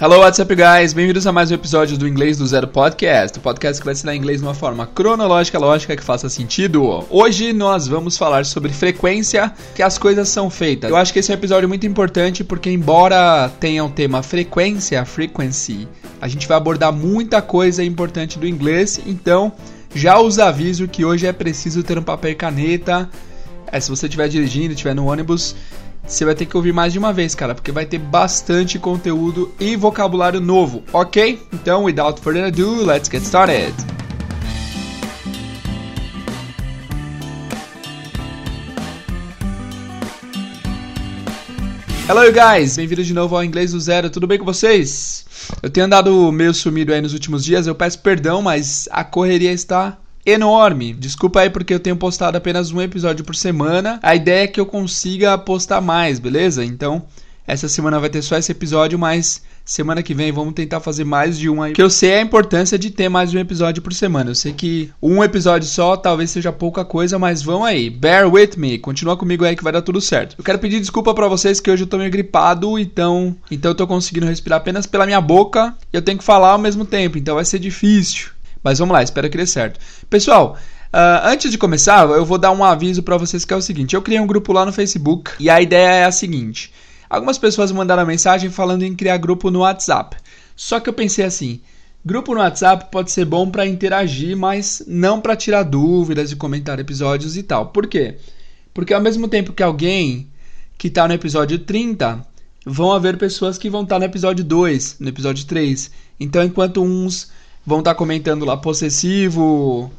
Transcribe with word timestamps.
Hello, 0.00 0.20
what's 0.20 0.38
up, 0.38 0.54
guys? 0.54 0.92
Bem-vindos 0.92 1.26
a 1.26 1.32
mais 1.32 1.50
um 1.50 1.54
episódio 1.54 1.98
do 1.98 2.06
Inglês 2.06 2.38
do 2.38 2.46
Zero 2.46 2.68
Podcast, 2.68 3.36
o 3.36 3.40
podcast 3.42 3.80
que 3.80 3.84
vai 3.84 3.94
ensinar 3.94 4.14
inglês 4.14 4.38
de 4.38 4.46
uma 4.46 4.54
forma 4.54 4.86
cronológica, 4.86 5.58
lógica, 5.58 5.96
que 5.96 6.04
faça 6.04 6.28
sentido. 6.28 7.04
Hoje 7.10 7.52
nós 7.52 7.88
vamos 7.88 8.16
falar 8.16 8.46
sobre 8.46 8.72
frequência 8.72 9.52
que 9.74 9.82
as 9.82 9.98
coisas 9.98 10.28
são 10.28 10.48
feitas. 10.48 10.88
Eu 10.88 10.96
acho 10.96 11.12
que 11.12 11.18
esse 11.18 11.32
é 11.32 11.34
um 11.34 11.38
episódio 11.38 11.68
muito 11.68 11.84
importante 11.84 12.44
porque, 12.44 12.70
embora 12.70 13.50
tenha 13.58 13.82
o 13.82 13.88
um 13.88 13.90
tema 13.90 14.22
frequência, 14.22 15.04
frequency, 15.04 15.88
a 16.20 16.28
gente 16.28 16.46
vai 16.46 16.56
abordar 16.56 16.92
muita 16.92 17.42
coisa 17.42 17.82
importante 17.82 18.38
do 18.38 18.46
inglês, 18.46 19.00
então 19.04 19.52
já 19.92 20.20
os 20.20 20.38
aviso 20.38 20.86
que 20.86 21.04
hoje 21.04 21.26
é 21.26 21.32
preciso 21.32 21.82
ter 21.82 21.98
um 21.98 22.04
papel 22.04 22.30
e 22.30 22.36
caneta. 22.36 23.10
É, 23.66 23.80
se 23.80 23.90
você 23.90 24.06
estiver 24.06 24.28
dirigindo, 24.28 24.72
estiver 24.74 24.94
no 24.94 25.10
ônibus, 25.10 25.56
você 26.08 26.24
vai 26.24 26.34
ter 26.34 26.46
que 26.46 26.56
ouvir 26.56 26.72
mais 26.72 26.94
de 26.94 26.98
uma 26.98 27.12
vez, 27.12 27.34
cara, 27.34 27.54
porque 27.54 27.70
vai 27.70 27.84
ter 27.84 27.98
bastante 27.98 28.78
conteúdo 28.78 29.52
e 29.60 29.76
vocabulário 29.76 30.40
novo, 30.40 30.82
ok? 30.90 31.38
Então, 31.52 31.84
without 31.84 32.18
further 32.22 32.46
ado, 32.46 32.82
let's 32.82 33.10
get 33.10 33.22
started! 33.22 33.74
Hello, 42.08 42.24
you 42.24 42.32
guys! 42.32 42.78
Bem-vindos 42.78 43.06
de 43.06 43.12
novo 43.12 43.36
ao 43.36 43.44
Inglês 43.44 43.72
do 43.72 43.80
Zero, 43.80 44.08
tudo 44.08 44.26
bem 44.26 44.38
com 44.38 44.46
vocês? 44.46 45.26
Eu 45.62 45.68
tenho 45.68 45.84
andado 45.84 46.32
meio 46.32 46.54
sumido 46.54 46.94
aí 46.94 47.02
nos 47.02 47.12
últimos 47.12 47.44
dias, 47.44 47.66
eu 47.66 47.74
peço 47.74 47.98
perdão, 47.98 48.40
mas 48.40 48.88
a 48.90 49.04
correria 49.04 49.52
está 49.52 49.98
enorme. 50.30 50.92
Desculpa 50.92 51.40
aí 51.40 51.50
porque 51.50 51.74
eu 51.74 51.80
tenho 51.80 51.96
postado 51.96 52.36
apenas 52.36 52.70
um 52.70 52.80
episódio 52.80 53.24
por 53.24 53.34
semana. 53.34 53.98
A 54.02 54.14
ideia 54.14 54.44
é 54.44 54.46
que 54.46 54.60
eu 54.60 54.66
consiga 54.66 55.36
postar 55.38 55.80
mais, 55.80 56.18
beleza? 56.18 56.64
Então, 56.64 57.04
essa 57.46 57.66
semana 57.66 57.98
vai 57.98 58.10
ter 58.10 58.20
só 58.20 58.36
esse 58.36 58.52
episódio, 58.52 58.98
mas 58.98 59.42
semana 59.64 60.02
que 60.02 60.12
vem 60.12 60.30
vamos 60.30 60.52
tentar 60.52 60.80
fazer 60.80 61.04
mais 61.04 61.38
de 61.38 61.48
um 61.48 61.62
aí. 61.62 61.72
Que 61.72 61.82
eu 61.82 61.88
sei 61.88 62.14
a 62.14 62.20
importância 62.20 62.78
de 62.78 62.90
ter 62.90 63.08
mais 63.08 63.30
de 63.30 63.38
um 63.38 63.40
episódio 63.40 63.82
por 63.82 63.94
semana. 63.94 64.30
Eu 64.30 64.34
sei 64.34 64.52
que 64.52 64.90
um 65.00 65.24
episódio 65.24 65.66
só 65.66 65.96
talvez 65.96 66.30
seja 66.30 66.52
pouca 66.52 66.84
coisa, 66.84 67.18
mas 67.18 67.42
vão 67.42 67.64
aí. 67.64 67.88
Bear 67.88 68.30
with 68.30 68.50
me. 68.58 68.78
Continua 68.78 69.16
comigo 69.16 69.46
aí 69.46 69.56
que 69.56 69.64
vai 69.64 69.72
dar 69.72 69.80
tudo 69.80 70.00
certo. 70.00 70.36
Eu 70.38 70.44
quero 70.44 70.58
pedir 70.58 70.78
desculpa 70.78 71.14
para 71.14 71.26
vocês 71.26 71.58
que 71.58 71.70
hoje 71.70 71.84
eu 71.84 71.88
tô 71.88 71.96
meio 71.96 72.10
gripado, 72.10 72.78
então, 72.78 73.34
então 73.50 73.70
eu 73.70 73.74
tô 73.74 73.86
conseguindo 73.86 74.26
respirar 74.26 74.58
apenas 74.58 74.86
pela 74.86 75.06
minha 75.06 75.20
boca 75.20 75.74
e 75.90 75.96
eu 75.96 76.02
tenho 76.02 76.18
que 76.18 76.24
falar 76.24 76.50
ao 76.50 76.58
mesmo 76.58 76.84
tempo, 76.84 77.16
então 77.16 77.36
vai 77.36 77.44
ser 77.44 77.58
difícil. 77.58 78.28
Mas 78.62 78.78
vamos 78.78 78.92
lá, 78.92 79.02
espero 79.02 79.28
que 79.30 79.36
dê 79.36 79.46
certo. 79.46 79.80
Pessoal, 80.08 80.56
Uh, 80.88 81.20
antes 81.24 81.50
de 81.50 81.58
começar, 81.58 82.08
eu 82.08 82.24
vou 82.24 82.38
dar 82.38 82.50
um 82.50 82.64
aviso 82.64 83.02
para 83.02 83.18
vocês 83.18 83.44
que 83.44 83.52
é 83.52 83.56
o 83.56 83.60
seguinte: 83.60 83.94
eu 83.94 84.00
criei 84.00 84.18
um 84.18 84.26
grupo 84.26 84.54
lá 84.54 84.64
no 84.64 84.72
Facebook 84.72 85.32
e 85.38 85.50
a 85.50 85.60
ideia 85.60 85.90
é 85.90 86.04
a 86.06 86.10
seguinte: 86.10 86.72
algumas 87.10 87.36
pessoas 87.36 87.70
mandaram 87.70 88.06
mensagem 88.06 88.48
falando 88.48 88.84
em 88.84 88.96
criar 88.96 89.18
grupo 89.18 89.50
no 89.50 89.60
WhatsApp. 89.60 90.16
Só 90.56 90.80
que 90.80 90.88
eu 90.88 90.94
pensei 90.94 91.26
assim: 91.26 91.60
grupo 92.02 92.32
no 92.32 92.40
WhatsApp 92.40 92.86
pode 92.90 93.10
ser 93.10 93.26
bom 93.26 93.50
para 93.50 93.66
interagir, 93.66 94.34
mas 94.34 94.82
não 94.86 95.20
para 95.20 95.36
tirar 95.36 95.62
dúvidas 95.62 96.32
e 96.32 96.36
comentar 96.36 96.80
episódios 96.80 97.36
e 97.36 97.42
tal. 97.42 97.66
Por 97.66 97.86
quê? 97.86 98.16
Porque 98.72 98.94
ao 98.94 99.00
mesmo 99.02 99.28
tempo 99.28 99.52
que 99.52 99.62
alguém 99.62 100.30
que 100.78 100.88
está 100.88 101.06
no 101.06 101.12
episódio 101.12 101.58
30, 101.58 102.24
vão 102.64 102.92
haver 102.92 103.18
pessoas 103.18 103.58
que 103.58 103.68
vão 103.68 103.82
estar 103.82 103.96
tá 103.96 103.98
no 103.98 104.04
episódio 104.04 104.44
2, 104.44 104.96
no 105.00 105.08
episódio 105.08 105.44
3. 105.44 105.90
Então, 106.20 106.42
enquanto 106.44 106.82
uns 106.82 107.30
vão 107.68 107.80
estar 107.80 107.92
tá 107.92 107.98
comentando 107.98 108.46
lá 108.46 108.56
possessivo, 108.56 109.92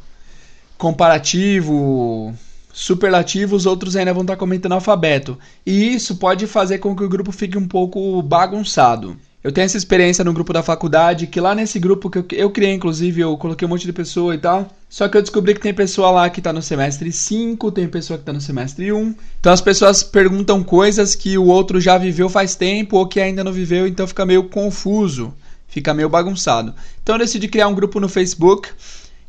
comparativo, 0.78 2.34
superlativo, 2.74 3.56
os 3.56 3.68
outros 3.68 3.96
ainda 3.96 4.12
vão 4.12 4.24
estar 4.24 4.34
tá 4.34 4.40
comentando 4.40 4.74
alfabeto. 4.74 5.38
E 5.66 5.94
isso 5.94 6.16
pode 6.16 6.48
fazer 6.48 6.80
com 6.80 6.96
que 6.96 7.04
o 7.04 7.10
grupo 7.10 7.32
fique 7.32 7.58
um 7.58 7.68
pouco 7.68 8.22
bagunçado. 8.24 9.16
Eu 9.42 9.54
tenho 9.54 9.66
essa 9.66 9.78
experiência 9.78 10.24
no 10.24 10.34
grupo 10.34 10.52
da 10.52 10.62
faculdade, 10.62 11.28
que 11.28 11.40
lá 11.40 11.56
nesse 11.56 11.80
grupo 11.80 12.10
que 12.10 12.18
eu, 12.18 12.26
eu 12.34 12.50
criei, 12.50 12.74
inclusive, 12.74 13.22
eu 13.22 13.38
coloquei 13.38 13.66
um 13.66 13.70
monte 13.70 13.86
de 13.86 13.94
pessoa 13.94 14.36
e 14.36 14.38
tal. 14.38 14.70
Só 14.90 15.08
que 15.08 15.16
eu 15.16 15.22
descobri 15.22 15.54
que 15.54 15.62
tem 15.62 15.74
pessoa 15.74 16.12
lá 16.12 16.30
que 16.30 16.42
está 16.42 16.52
no 16.52 16.62
semestre 16.62 17.10
5, 17.10 17.72
tem 17.72 17.88
pessoa 17.88 18.18
que 18.18 18.24
está 18.24 18.34
no 18.34 18.42
semestre 18.42 18.92
1. 18.92 19.16
Então 19.40 19.54
as 19.54 19.62
pessoas 19.62 20.04
perguntam 20.04 20.62
coisas 20.62 21.16
que 21.16 21.38
o 21.38 21.46
outro 21.46 21.80
já 21.80 21.98
viveu 21.98 22.28
faz 22.28 22.56
tempo 22.56 22.98
ou 22.98 23.08
que 23.08 23.22
ainda 23.22 23.44
não 23.44 23.54
viveu, 23.54 23.88
então 23.88 24.08
fica 24.08 24.26
meio 24.26 24.46
confuso 24.46 25.34
fica 25.70 25.94
meio 25.94 26.10
bagunçado. 26.10 26.74
Então 27.02 27.16
eu 27.16 27.20
decidi 27.20 27.48
criar 27.48 27.68
um 27.68 27.76
grupo 27.76 28.00
no 28.00 28.10
Facebook. 28.10 28.70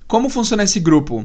Como 0.08 0.28
funciona 0.28 0.64
esse 0.64 0.80
grupo? 0.80 1.24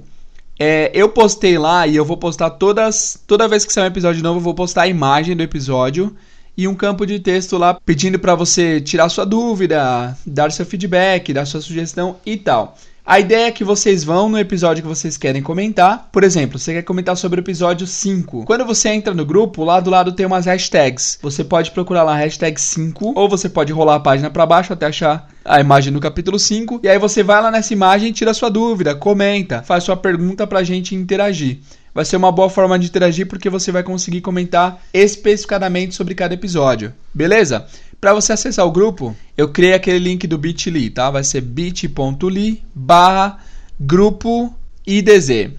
É, 0.59 0.91
eu 0.93 1.09
postei 1.09 1.57
lá 1.57 1.87
e 1.87 1.95
eu 1.95 2.05
vou 2.05 2.17
postar 2.17 2.51
todas. 2.51 3.19
Toda 3.25 3.47
vez 3.47 3.65
que 3.65 3.73
sair 3.73 3.85
um 3.85 3.87
episódio 3.87 4.21
novo, 4.21 4.39
eu 4.39 4.43
vou 4.43 4.53
postar 4.53 4.83
a 4.83 4.87
imagem 4.87 5.35
do 5.35 5.43
episódio 5.43 6.15
e 6.57 6.67
um 6.67 6.75
campo 6.75 7.05
de 7.05 7.19
texto 7.19 7.57
lá 7.57 7.77
pedindo 7.85 8.17
para 8.17 8.35
você 8.35 8.79
tirar 8.79 9.09
sua 9.09 9.25
dúvida, 9.25 10.17
dar 10.25 10.51
seu 10.51 10.65
feedback, 10.65 11.33
dar 11.33 11.45
sua 11.45 11.61
sugestão 11.61 12.17
e 12.25 12.37
tal. 12.37 12.77
A 13.07 13.19
ideia 13.19 13.45
é 13.45 13.51
que 13.51 13.63
vocês 13.63 14.03
vão 14.03 14.27
no 14.27 14.39
episódio 14.39 14.81
que 14.81 14.89
vocês 14.89 15.16
querem 15.16 15.39
comentar. 15.39 16.09
Por 16.11 16.23
exemplo, 16.23 16.57
você 16.57 16.73
quer 16.73 16.81
comentar 16.81 17.16
sobre 17.16 17.39
o 17.39 17.43
episódio 17.43 17.85
5. 17.85 18.45
Quando 18.45 18.66
você 18.66 18.89
entra 18.89 19.13
no 19.13 19.23
grupo, 19.23 19.63
lá 19.63 19.79
do 19.79 19.91
lado 19.91 20.11
tem 20.11 20.25
umas 20.25 20.47
hashtags. 20.47 21.19
Você 21.21 21.44
pode 21.44 21.69
procurar 21.69 22.01
lá 22.01 22.15
hashtag 22.15 22.59
5 22.59 23.13
ou 23.15 23.29
você 23.29 23.47
pode 23.47 23.71
rolar 23.71 23.97
a 23.97 23.99
página 23.99 24.31
para 24.31 24.47
baixo 24.47 24.73
até 24.73 24.88
achar 24.88 25.29
a 25.45 25.59
imagem 25.61 25.94
no 25.94 25.99
capítulo 25.99 26.39
5. 26.39 26.79
E 26.81 26.89
aí 26.89 26.97
você 26.97 27.21
vai 27.21 27.39
lá 27.39 27.51
nessa 27.51 27.73
imagem 27.73 28.11
tira 28.11 28.33
sua 28.33 28.49
dúvida, 28.49 28.95
comenta, 28.95 29.61
faz 29.61 29.83
sua 29.83 29.95
pergunta 29.95 30.47
pra 30.47 30.63
gente 30.63 30.95
interagir 30.95 31.59
vai 31.95 32.03
ser 32.03 32.17
uma 32.17 32.29
boa 32.29 32.49
forma 32.49 32.77
de 32.77 32.88
interagir 32.88 33.25
porque 33.25 33.49
você 33.49 33.71
vai 33.71 33.81
conseguir 33.81 34.19
comentar 34.19 34.81
especificadamente 34.94 35.95
sobre 35.95 36.13
cada 36.13 36.33
episódio. 36.33 36.94
Beleza? 37.13 37.65
Para 38.05 38.13
você 38.13 38.33
acessar 38.33 38.63
o 38.67 38.71
grupo, 38.71 39.16
eu 39.35 39.49
criei 39.49 39.73
aquele 39.73 39.97
link 39.97 40.27
do 40.27 40.38
bit.ly, 40.38 40.91
tá? 40.91 41.09
Vai 41.09 41.23
ser 41.23 41.41
bit.ly 41.41 42.63
barra 42.71 43.39
grupo 43.79 44.55
IDZ 44.85 45.49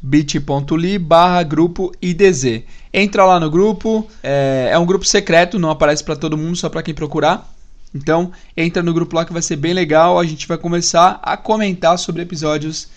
bit.ly 0.00 0.98
barra 0.98 1.42
grupo 1.42 1.92
IDZ. 2.00 2.62
Entra 2.90 3.26
lá 3.26 3.38
no 3.38 3.50
grupo, 3.50 4.08
é, 4.22 4.70
é 4.72 4.78
um 4.78 4.86
grupo 4.86 5.04
secreto, 5.04 5.58
não 5.58 5.68
aparece 5.68 6.02
para 6.02 6.16
todo 6.16 6.34
mundo, 6.38 6.56
só 6.56 6.70
para 6.70 6.82
quem 6.82 6.94
procurar. 6.94 7.46
Então, 7.94 8.32
entra 8.56 8.82
no 8.82 8.94
grupo 8.94 9.14
lá 9.14 9.26
que 9.26 9.32
vai 9.34 9.42
ser 9.42 9.56
bem 9.56 9.74
legal. 9.74 10.18
A 10.18 10.24
gente 10.24 10.48
vai 10.48 10.56
começar 10.56 11.20
a 11.22 11.36
comentar 11.36 11.98
sobre 11.98 12.22
episódios 12.22 12.88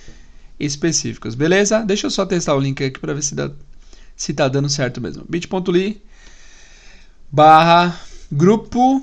específicos, 0.57 1.35
beleza? 1.35 1.81
Deixa 1.81 2.07
eu 2.07 2.11
só 2.11 2.25
testar 2.25 2.55
o 2.55 2.59
link 2.61 2.81
aqui 2.81 2.97
para 2.97 3.13
ver 3.13 3.23
se, 3.23 3.35
dá, 3.35 3.51
se 4.15 4.33
tá 4.33 4.47
dando 4.47 4.69
certo 4.69 5.01
mesmo. 5.01 5.25
bit.ly 5.27 6.01
barra 7.29 8.08
grupo 8.31 9.01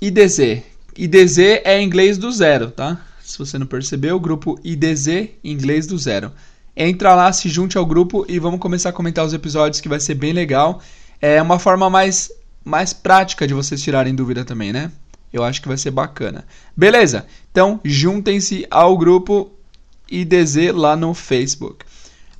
IDZ. 0.00 0.62
IDZ 0.96 1.38
é 1.64 1.80
inglês 1.80 2.18
do 2.18 2.30
zero, 2.32 2.70
tá? 2.70 3.00
Se 3.22 3.38
você 3.38 3.58
não 3.58 3.66
percebeu, 3.66 4.18
grupo 4.18 4.58
IDZ, 4.64 5.28
inglês 5.44 5.86
do 5.86 5.96
zero. 5.96 6.32
Entra 6.76 7.14
lá, 7.14 7.32
se 7.32 7.48
junte 7.48 7.78
ao 7.78 7.86
grupo 7.86 8.26
e 8.28 8.38
vamos 8.38 8.58
começar 8.58 8.88
a 8.88 8.92
comentar 8.92 9.24
os 9.24 9.32
episódios 9.32 9.80
que 9.80 9.88
vai 9.88 10.00
ser 10.00 10.14
bem 10.14 10.32
legal. 10.32 10.82
É 11.20 11.40
uma 11.40 11.58
forma 11.58 11.88
mais, 11.88 12.30
mais 12.64 12.92
prática 12.92 13.46
de 13.46 13.54
vocês 13.54 13.80
tirarem 13.80 14.14
dúvida 14.14 14.44
também, 14.44 14.72
né? 14.72 14.90
Eu 15.32 15.44
acho 15.44 15.62
que 15.62 15.68
vai 15.68 15.76
ser 15.76 15.92
bacana. 15.92 16.44
Beleza? 16.76 17.26
Então, 17.50 17.80
juntem-se 17.84 18.66
ao 18.70 18.98
grupo 18.98 19.52
IDZ 20.10 20.72
lá 20.74 20.96
no 20.96 21.14
Facebook. 21.14 21.84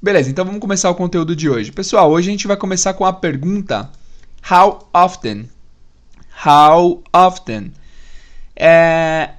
Beleza, 0.02 0.30
então 0.30 0.44
vamos 0.44 0.60
começar 0.60 0.90
o 0.90 0.94
conteúdo 0.94 1.34
de 1.34 1.48
hoje. 1.48 1.72
Pessoal, 1.72 2.10
hoje 2.10 2.28
a 2.28 2.32
gente 2.32 2.46
vai 2.46 2.56
começar 2.56 2.92
com 2.94 3.06
a 3.06 3.12
pergunta 3.12 3.90
How 4.50 4.90
often? 4.92 5.53
How 6.46 7.02
often? 7.12 7.72
É, 8.56 9.30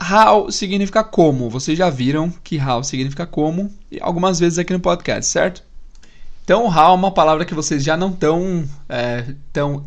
how 0.00 0.50
significa 0.50 1.04
como. 1.04 1.50
Vocês 1.50 1.76
já 1.76 1.90
viram 1.90 2.30
que 2.42 2.58
how 2.58 2.82
significa 2.82 3.26
como 3.26 3.70
algumas 4.00 4.38
vezes 4.38 4.58
aqui 4.58 4.72
no 4.72 4.80
podcast, 4.80 5.30
certo? 5.30 5.62
Então, 6.44 6.66
how 6.66 6.92
é 6.92 6.94
uma 6.94 7.12
palavra 7.12 7.44
que 7.44 7.54
vocês 7.54 7.84
já 7.84 7.96
não 7.96 8.10
estão 8.10 8.64
é, 8.88 9.34
tão 9.52 9.84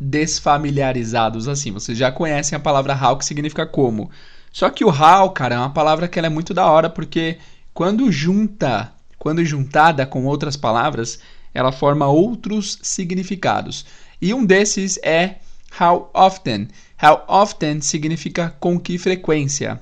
desfamiliarizados 0.00 1.48
assim. 1.48 1.72
Vocês 1.72 1.96
já 1.96 2.10
conhecem 2.10 2.56
a 2.56 2.60
palavra 2.60 2.98
how 3.00 3.16
que 3.16 3.24
significa 3.24 3.66
como. 3.66 4.10
Só 4.52 4.70
que 4.70 4.84
o 4.84 4.88
how, 4.88 5.30
cara, 5.30 5.54
é 5.54 5.58
uma 5.58 5.70
palavra 5.70 6.08
que 6.08 6.18
é 6.18 6.28
muito 6.28 6.54
da 6.54 6.66
hora 6.66 6.88
porque 6.88 7.38
quando 7.74 8.10
junta, 8.10 8.92
quando 9.18 9.44
juntada 9.44 10.06
com 10.06 10.24
outras 10.24 10.56
palavras, 10.56 11.18
ela 11.52 11.72
forma 11.72 12.06
outros 12.06 12.78
significados. 12.82 13.84
E 14.20 14.32
um 14.32 14.44
desses 14.44 14.98
é 15.02 15.36
how 15.80 16.10
often. 16.14 16.68
How 17.02 17.24
often 17.28 17.80
significa 17.80 18.54
com 18.58 18.78
que 18.78 18.98
frequência. 18.98 19.80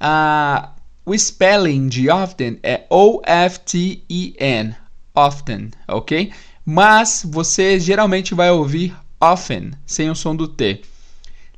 Uh, 0.00 0.68
o 1.04 1.14
spelling 1.16 1.88
de 1.88 2.10
often 2.10 2.58
é 2.62 2.84
O-F-T-E-N. 2.90 4.76
Often, 5.14 5.70
ok? 5.88 6.32
Mas 6.64 7.24
você 7.26 7.80
geralmente 7.80 8.34
vai 8.34 8.50
ouvir 8.50 8.94
often, 9.20 9.70
sem 9.86 10.10
o 10.10 10.14
som 10.14 10.36
do 10.36 10.46
T. 10.46 10.82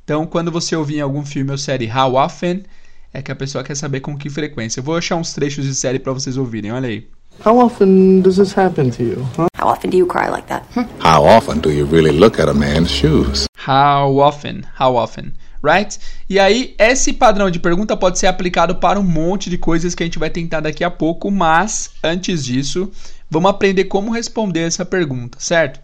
Então, 0.05 0.27
quando 0.27 0.53
você 0.53 0.77
ouvir 0.77 0.99
em 0.99 1.01
algum 1.01 1.25
filme 1.25 1.51
ou 1.51 1.59
série 1.59 1.91
How 1.91 2.15
Often, 2.15 2.63
é 3.13 3.21
que 3.21 3.33
a 3.33 3.37
pessoa 3.37 3.65
quer 3.65 3.75
saber 3.75 4.01
com 4.01 4.17
que 4.17 4.31
frequência. 4.31 4.81
Eu 4.81 4.85
vou 4.85 4.97
achar 4.97 5.17
uns 5.17 5.33
trechos 5.33 5.65
de 5.65 5.75
série 5.75 5.99
para 5.99 6.13
vocês 6.13 6.37
ouvirem, 6.37 6.73
olha 6.73 6.89
aí. 6.89 7.09
How 7.45 7.59
often 7.59 8.21
does 8.21 8.37
this 8.37 8.57
happen 8.57 8.91
to 8.91 9.03
you? 9.03 9.27
Huh? 9.37 9.49
How 9.59 9.69
often 9.69 9.91
do 9.91 9.97
you 9.97 10.07
cry 10.07 10.29
like 10.29 10.47
that? 10.49 10.65
How 11.05 11.25
often 11.25 11.61
do 11.61 11.71
you 11.71 11.87
really 11.87 12.11
look 12.11 12.41
at 12.41 12.49
a 12.49 12.55
man's 12.55 12.91
shoes? 12.91 13.48
How 13.69 14.17
often? 14.17 14.65
How 14.81 14.95
often? 14.97 15.33
right? 15.63 15.99
E 16.29 16.39
aí, 16.39 16.75
esse 16.79 17.13
padrão 17.13 17.51
de 17.51 17.59
pergunta 17.59 17.97
pode 17.97 18.19
ser 18.19 18.27
aplicado 18.27 18.77
para 18.77 18.99
um 18.99 19.05
monte 19.05 19.51
de 19.51 19.59
coisas 19.59 19.95
que 19.95 20.03
a 20.03 20.07
gente 20.07 20.19
vai 20.19 20.31
tentar 20.31 20.61
daqui 20.61 20.85
a 20.85 20.91
pouco, 20.91 21.31
mas 21.31 21.91
antes 22.03 22.45
disso, 22.45 22.91
vamos 23.31 23.51
aprender 23.51 23.85
como 23.85 24.13
responder 24.13 24.61
essa 24.61 24.85
pergunta, 24.85 25.39
certo? 25.41 25.81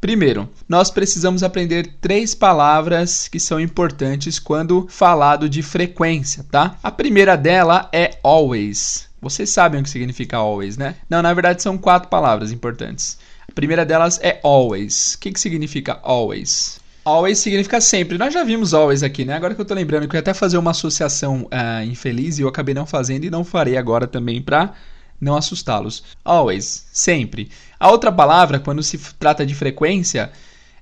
Primeiro, 0.00 0.50
nós 0.68 0.90
precisamos 0.90 1.42
aprender 1.42 1.94
três 1.98 2.34
palavras 2.34 3.26
que 3.26 3.40
são 3.40 3.58
importantes 3.58 4.38
quando 4.38 4.86
falado 4.90 5.48
de 5.48 5.62
frequência, 5.62 6.44
tá? 6.50 6.76
A 6.82 6.90
primeira 6.90 7.36
dela 7.36 7.88
é 7.90 8.18
always. 8.22 9.08
Vocês 9.18 9.48
sabem 9.48 9.80
o 9.80 9.82
que 9.82 9.88
significa 9.88 10.36
always, 10.36 10.76
né? 10.76 10.96
Não, 11.08 11.22
na 11.22 11.32
verdade 11.32 11.62
são 11.62 11.78
quatro 11.78 12.10
palavras 12.10 12.52
importantes. 12.52 13.16
A 13.48 13.52
primeira 13.52 13.86
delas 13.86 14.20
é 14.22 14.38
always. 14.42 15.14
O 15.14 15.20
que, 15.20 15.32
que 15.32 15.40
significa 15.40 15.98
always? 16.02 16.83
Always 17.04 17.38
significa 17.38 17.80
sempre. 17.80 18.16
Nós 18.16 18.32
já 18.32 18.42
vimos 18.42 18.72
always 18.72 19.02
aqui, 19.02 19.24
né? 19.24 19.34
Agora 19.34 19.54
que 19.54 19.60
eu 19.60 19.64
tô 19.64 19.74
lembrando 19.74 20.08
que 20.08 20.16
eu 20.16 20.18
ia 20.18 20.22
até 20.22 20.32
fazer 20.32 20.56
uma 20.56 20.70
associação 20.70 21.42
uh, 21.42 21.84
infeliz 21.84 22.38
e 22.38 22.42
eu 22.42 22.48
acabei 22.48 22.74
não 22.74 22.86
fazendo 22.86 23.24
e 23.24 23.30
não 23.30 23.44
farei 23.44 23.76
agora 23.76 24.06
também 24.06 24.40
pra 24.40 24.72
não 25.20 25.36
assustá-los. 25.36 26.02
Always, 26.24 26.86
sempre. 26.92 27.50
A 27.78 27.90
outra 27.90 28.10
palavra, 28.10 28.58
quando 28.58 28.82
se 28.82 28.98
trata 29.18 29.44
de 29.44 29.54
frequência, 29.54 30.32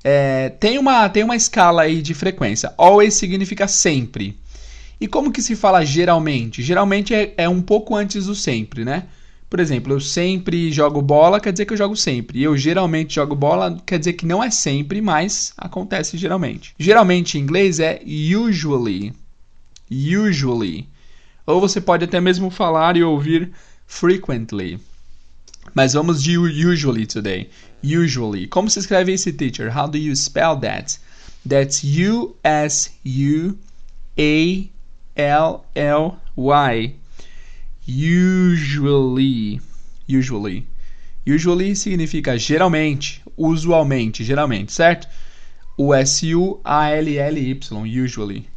é, 0.04 0.48
tem, 0.48 0.78
uma, 0.78 1.08
tem 1.08 1.24
uma 1.24 1.36
escala 1.36 1.82
aí 1.82 2.00
de 2.00 2.14
frequência. 2.14 2.72
Always 2.76 3.14
significa 3.14 3.66
sempre. 3.66 4.38
E 5.00 5.08
como 5.08 5.32
que 5.32 5.42
se 5.42 5.56
fala 5.56 5.84
geralmente? 5.84 6.62
Geralmente 6.62 7.12
é, 7.12 7.34
é 7.36 7.48
um 7.48 7.60
pouco 7.60 7.96
antes 7.96 8.26
do 8.26 8.34
sempre, 8.34 8.84
né? 8.84 9.04
Por 9.52 9.60
exemplo, 9.60 9.92
eu 9.92 10.00
sempre 10.00 10.72
jogo 10.72 11.02
bola, 11.02 11.38
quer 11.38 11.52
dizer 11.52 11.66
que 11.66 11.74
eu 11.74 11.76
jogo 11.76 11.94
sempre. 11.94 12.42
Eu 12.42 12.56
geralmente 12.56 13.16
jogo 13.16 13.34
bola, 13.34 13.78
quer 13.84 13.98
dizer 13.98 14.14
que 14.14 14.24
não 14.24 14.42
é 14.42 14.50
sempre, 14.50 15.02
mas 15.02 15.52
acontece 15.58 16.16
geralmente. 16.16 16.74
Geralmente 16.78 17.36
em 17.36 17.42
inglês 17.42 17.78
é 17.78 18.00
usually. 18.02 19.12
Usually. 19.90 20.88
Ou 21.44 21.60
você 21.60 21.82
pode 21.82 22.02
até 22.02 22.18
mesmo 22.18 22.48
falar 22.48 22.96
e 22.96 23.04
ouvir 23.04 23.52
frequently. 23.86 24.80
Mas 25.74 25.92
vamos 25.92 26.22
de 26.22 26.38
usually 26.38 27.06
today. 27.06 27.50
Usually. 27.84 28.46
Como 28.46 28.70
se 28.70 28.78
escreve 28.78 29.12
esse 29.12 29.34
teacher? 29.34 29.70
How 29.70 29.86
do 29.86 29.98
you 29.98 30.16
spell 30.16 30.56
that? 30.60 30.98
That's 31.46 31.84
U 31.84 32.34
S 32.42 32.90
U 33.04 33.58
A 34.18 34.70
L 35.14 35.66
L 35.74 36.16
Y. 36.38 37.01
Usually. 37.86 39.60
Usually. 40.08 40.66
Usually 41.26 41.76
significa 41.76 42.36
geralmente, 42.36 43.22
usualmente, 43.36 44.24
geralmente, 44.24 44.72
certo? 44.72 45.08
O 45.76 45.94
S-U-A-L-L-Y, 45.94 47.58
usually. 48.02 48.48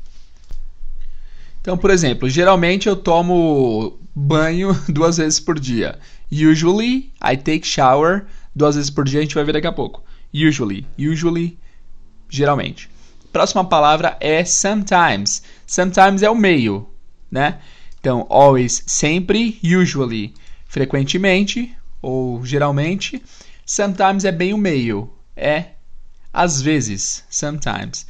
Então, 1.62 1.78
por 1.78 1.90
exemplo, 1.90 2.30
geralmente 2.30 2.88
eu 2.88 2.96
tomo 2.96 4.00
banho 4.16 4.74
duas 4.90 5.18
vezes 5.18 5.40
por 5.40 5.60
dia. 5.60 5.98
Usually, 6.32 7.12
I 7.22 7.38
take 7.38 7.66
shower 7.66 8.26
duas 8.56 8.76
vezes 8.76 8.90
por 8.90 9.06
dia, 9.06 9.20
a 9.20 9.22
gente 9.24 9.36
vai 9.36 9.44
ver 9.44 9.54
daqui 9.54 9.68
a 9.68 9.72
pouco. 9.72 10.04
Usually, 10.34 10.86
usually, 10.98 11.58
geralmente. 12.30 12.90
Próxima 13.32 13.66
palavra 13.66 14.18
é 14.20 14.44
sometimes. 14.46 15.44
Sometimes 15.68 16.24
é 16.24 16.30
o 16.30 16.36
meio, 16.36 16.88
né? 17.30 17.60
Então, 18.06 18.28
always, 18.30 18.84
sempre, 18.86 19.60
usually, 19.64 20.32
frequentemente 20.68 21.76
ou 22.00 22.46
geralmente. 22.46 23.20
Sometimes 23.66 24.26
é 24.26 24.32
bem 24.32 24.54
o 24.54 24.60
meio, 24.60 25.12
é 25.36 25.70
às 26.32 26.62
vezes, 26.62 27.24
sometimes. 27.32 28.06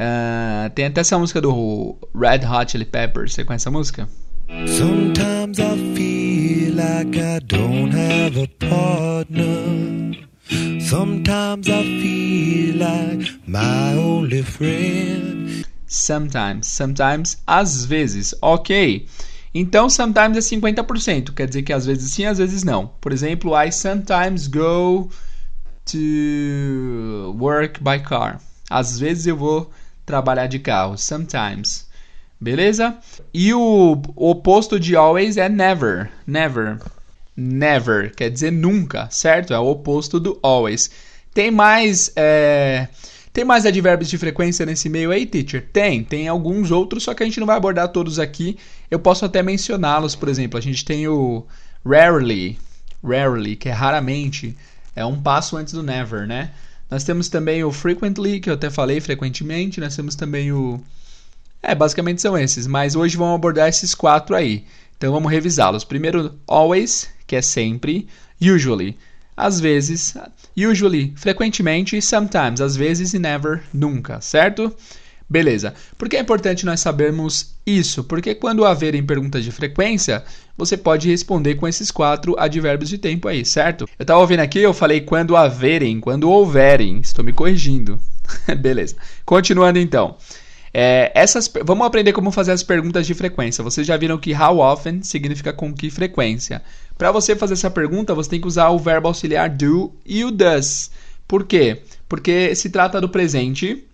Uh, 0.00 0.70
tem 0.74 0.86
até 0.86 1.02
essa 1.02 1.18
música 1.18 1.38
do 1.38 1.98
Red 2.18 2.46
Hot 2.48 2.72
Chili 2.72 2.86
Peppers, 2.86 3.34
você 3.34 3.44
conhece 3.44 3.64
essa 3.64 3.70
música? 3.70 4.08
Sometimes 4.66 5.58
I 5.58 5.94
feel 5.94 6.74
like 6.74 7.18
I 7.18 7.40
don't 7.40 7.94
have 7.94 8.42
a 8.42 8.48
partner. 8.58 10.16
Sometimes 10.80 11.68
I 11.68 11.82
feel 12.00 12.78
like 12.78 13.38
my 13.46 13.98
only 13.98 14.42
friend. 14.42 15.63
Sometimes, 15.94 16.66
sometimes, 16.66 17.38
às 17.46 17.84
vezes, 17.84 18.34
ok. 18.42 19.06
Então, 19.54 19.88
sometimes 19.88 20.36
é 20.36 20.40
50%, 20.40 21.32
quer 21.32 21.46
dizer 21.46 21.62
que 21.62 21.72
às 21.72 21.86
vezes 21.86 22.12
sim, 22.12 22.24
às 22.24 22.38
vezes 22.38 22.64
não. 22.64 22.88
Por 23.00 23.12
exemplo, 23.12 23.52
I 23.56 23.70
sometimes 23.70 24.48
go 24.48 25.08
to 25.84 27.36
work 27.38 27.80
by 27.80 28.00
car. 28.00 28.40
Às 28.68 28.98
vezes 28.98 29.28
eu 29.28 29.36
vou 29.36 29.70
trabalhar 30.04 30.48
de 30.48 30.58
carro, 30.58 30.98
sometimes. 30.98 31.86
Beleza? 32.40 32.98
E 33.32 33.54
o, 33.54 34.02
oposto 34.16 34.80
de 34.80 34.96
always 34.96 35.36
é 35.36 35.48
never. 35.48 36.10
Never. 36.26 36.80
Never 37.36 38.12
quer 38.12 38.30
dizer 38.30 38.50
nunca, 38.50 39.08
certo? 39.12 39.54
É 39.54 39.58
o 39.60 39.70
oposto 39.70 40.18
do 40.18 40.40
always. 40.42 40.90
Tem 41.32 41.52
mais. 41.52 42.10
É 42.16 42.88
tem 43.34 43.44
mais 43.44 43.66
advérbios 43.66 44.08
de 44.08 44.16
frequência 44.16 44.64
nesse 44.64 44.88
meio 44.88 45.10
aí, 45.10 45.26
teacher? 45.26 45.66
Tem, 45.72 46.04
tem 46.04 46.28
alguns 46.28 46.70
outros, 46.70 47.02
só 47.02 47.12
que 47.12 47.24
a 47.24 47.26
gente 47.26 47.40
não 47.40 47.48
vai 47.48 47.56
abordar 47.56 47.88
todos 47.88 48.20
aqui. 48.20 48.56
Eu 48.88 49.00
posso 49.00 49.24
até 49.24 49.42
mencioná-los, 49.42 50.14
por 50.14 50.28
exemplo, 50.28 50.56
a 50.56 50.62
gente 50.62 50.84
tem 50.84 51.08
o 51.08 51.44
rarely, 51.84 52.56
rarely, 53.04 53.56
que 53.56 53.68
é 53.68 53.72
raramente, 53.72 54.56
é 54.94 55.04
um 55.04 55.20
passo 55.20 55.56
antes 55.56 55.74
do 55.74 55.82
never, 55.82 56.28
né? 56.28 56.52
Nós 56.88 57.02
temos 57.02 57.28
também 57.28 57.64
o 57.64 57.72
frequently, 57.72 58.38
que 58.38 58.48
eu 58.48 58.54
até 58.54 58.70
falei 58.70 59.00
frequentemente, 59.00 59.80
nós 59.80 59.96
temos 59.96 60.14
também 60.14 60.52
o 60.52 60.80
É, 61.60 61.74
basicamente 61.74 62.22
são 62.22 62.38
esses, 62.38 62.68
mas 62.68 62.94
hoje 62.94 63.16
vamos 63.16 63.34
abordar 63.34 63.68
esses 63.68 63.96
quatro 63.96 64.36
aí. 64.36 64.64
Então 64.96 65.12
vamos 65.12 65.32
revisá-los. 65.32 65.82
Primeiro, 65.82 66.38
always, 66.46 67.10
que 67.26 67.34
é 67.34 67.42
sempre, 67.42 68.06
usually, 68.40 68.96
às 69.36 69.60
vezes, 69.60 70.14
usually, 70.56 71.12
frequentemente, 71.16 72.00
sometimes, 72.00 72.60
às 72.60 72.76
vezes 72.76 73.14
e 73.14 73.18
never, 73.18 73.62
nunca, 73.72 74.20
certo? 74.20 74.74
Beleza. 75.28 75.74
Por 75.96 76.08
que 76.08 76.16
é 76.16 76.20
importante 76.20 76.66
nós 76.66 76.80
sabermos 76.80 77.54
isso? 77.66 78.04
Porque 78.04 78.34
quando 78.34 78.64
haverem 78.64 79.04
perguntas 79.04 79.42
de 79.42 79.50
frequência, 79.50 80.22
você 80.56 80.76
pode 80.76 81.08
responder 81.08 81.54
com 81.54 81.66
esses 81.66 81.90
quatro 81.90 82.36
advérbios 82.38 82.90
de 82.90 82.98
tempo 82.98 83.26
aí, 83.26 83.44
certo? 83.44 83.88
Eu 83.98 84.02
estava 84.04 84.20
ouvindo 84.20 84.40
aqui, 84.40 84.60
eu 84.60 84.74
falei 84.74 85.00
quando 85.00 85.36
haverem, 85.36 85.98
quando 85.98 86.30
houverem. 86.30 87.00
Estou 87.00 87.24
me 87.24 87.32
corrigindo. 87.32 87.98
Beleza. 88.60 88.96
Continuando 89.24 89.78
então. 89.78 90.16
É, 90.76 91.12
essas, 91.14 91.48
vamos 91.64 91.86
aprender 91.86 92.12
como 92.12 92.32
fazer 92.32 92.50
as 92.50 92.64
perguntas 92.64 93.06
de 93.06 93.14
frequência. 93.14 93.62
Vocês 93.62 93.86
já 93.86 93.96
viram 93.96 94.18
que 94.18 94.34
how 94.34 94.58
often 94.58 95.04
significa 95.04 95.52
com 95.52 95.72
que 95.72 95.88
frequência. 95.88 96.60
Para 96.98 97.12
você 97.12 97.36
fazer 97.36 97.52
essa 97.52 97.70
pergunta, 97.70 98.12
você 98.12 98.30
tem 98.30 98.40
que 98.40 98.48
usar 98.48 98.70
o 98.70 98.78
verbo 98.78 99.06
auxiliar 99.06 99.48
do 99.48 99.92
e 100.04 100.24
o 100.24 100.32
does. 100.32 100.90
Por 101.28 101.44
quê? 101.44 101.80
Porque 102.08 102.56
se 102.56 102.70
trata 102.70 103.00
do 103.00 103.08
presente, 103.08 103.84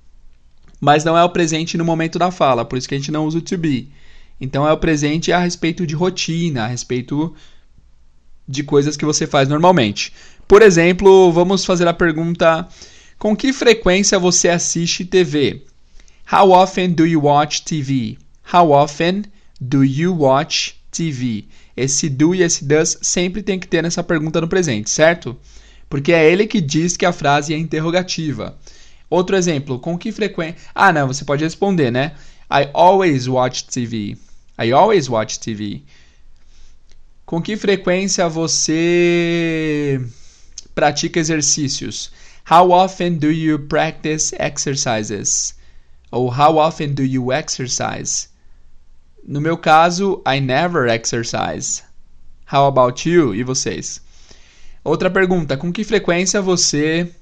mas 0.80 1.04
não 1.04 1.18
é 1.18 1.22
o 1.22 1.28
presente 1.28 1.76
no 1.76 1.84
momento 1.84 2.18
da 2.18 2.30
fala, 2.30 2.64
por 2.64 2.78
isso 2.78 2.88
que 2.88 2.94
a 2.94 2.98
gente 2.98 3.12
não 3.12 3.26
usa 3.26 3.38
o 3.38 3.42
to 3.42 3.58
be. 3.58 3.90
Então 4.40 4.66
é 4.66 4.72
o 4.72 4.78
presente 4.78 5.30
a 5.30 5.38
respeito 5.38 5.86
de 5.86 5.94
rotina, 5.94 6.64
a 6.64 6.66
respeito 6.66 7.34
de 8.48 8.64
coisas 8.64 8.96
que 8.96 9.04
você 9.04 9.26
faz 9.26 9.46
normalmente. 9.46 10.14
Por 10.48 10.62
exemplo, 10.62 11.30
vamos 11.30 11.62
fazer 11.62 11.86
a 11.86 11.92
pergunta: 11.92 12.66
com 13.18 13.36
que 13.36 13.52
frequência 13.52 14.18
você 14.18 14.48
assiste 14.48 15.04
TV? 15.04 15.62
How 16.32 16.52
often 16.52 16.94
do 16.94 17.04
you 17.04 17.18
watch 17.18 17.64
TV? 17.64 18.16
How 18.44 18.70
often 18.70 19.24
do 19.60 19.82
you 19.82 20.12
watch 20.12 20.76
TV? 20.92 21.46
Esse 21.76 22.08
do 22.08 22.32
e 22.32 22.42
esse 22.42 22.64
does 22.64 22.98
sempre 23.02 23.42
tem 23.42 23.58
que 23.58 23.66
ter 23.66 23.82
nessa 23.82 24.04
pergunta 24.04 24.40
no 24.40 24.46
presente, 24.46 24.90
certo? 24.90 25.36
Porque 25.88 26.12
é 26.12 26.30
ele 26.30 26.46
que 26.46 26.60
diz 26.60 26.96
que 26.96 27.04
a 27.04 27.12
frase 27.12 27.52
é 27.52 27.58
interrogativa. 27.58 28.56
Outro 29.10 29.34
exemplo, 29.34 29.80
com 29.80 29.98
que 29.98 30.12
frequência. 30.12 30.54
Ah, 30.72 30.92
não, 30.92 31.08
você 31.08 31.24
pode 31.24 31.42
responder, 31.42 31.90
né? 31.90 32.12
I 32.48 32.70
always 32.74 33.26
watch 33.26 33.64
TV. 33.64 34.16
I 34.56 34.70
always 34.70 35.08
watch 35.08 35.40
TV. 35.40 35.82
Com 37.26 37.42
que 37.42 37.56
frequência 37.56 38.28
você 38.28 40.00
pratica 40.76 41.18
exercícios? 41.18 42.12
How 42.48 42.70
often 42.70 43.18
do 43.18 43.32
you 43.32 43.58
practice 43.66 44.32
exercises? 44.38 45.58
Ou 46.10 46.28
how 46.28 46.58
often 46.58 46.94
do 46.94 47.02
you 47.04 47.32
exercise? 47.32 48.28
No 49.22 49.40
meu 49.40 49.56
caso, 49.56 50.22
I 50.26 50.40
never 50.40 50.88
exercise. 50.88 51.82
How 52.46 52.66
about 52.66 53.08
you? 53.08 53.34
E 53.34 53.44
vocês? 53.44 54.00
Outra 54.82 55.10
pergunta: 55.10 55.56
com 55.56 55.72
que 55.72 55.84
frequência 55.84 56.42
você 56.42 57.14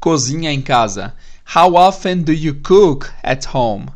cozinha 0.00 0.52
em 0.52 0.62
casa? 0.62 1.14
How 1.54 1.74
often 1.74 2.22
do 2.22 2.32
you 2.32 2.54
cook 2.54 3.10
at 3.22 3.46
home? 3.54 3.86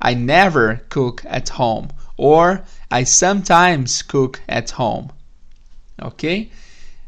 I 0.00 0.14
never 0.14 0.84
cook 0.88 1.22
at 1.26 1.50
home. 1.58 1.88
Or 2.16 2.62
I 2.90 3.04
sometimes 3.04 4.02
cook 4.02 4.40
at 4.48 4.72
home. 4.78 5.08
Ok? 6.00 6.50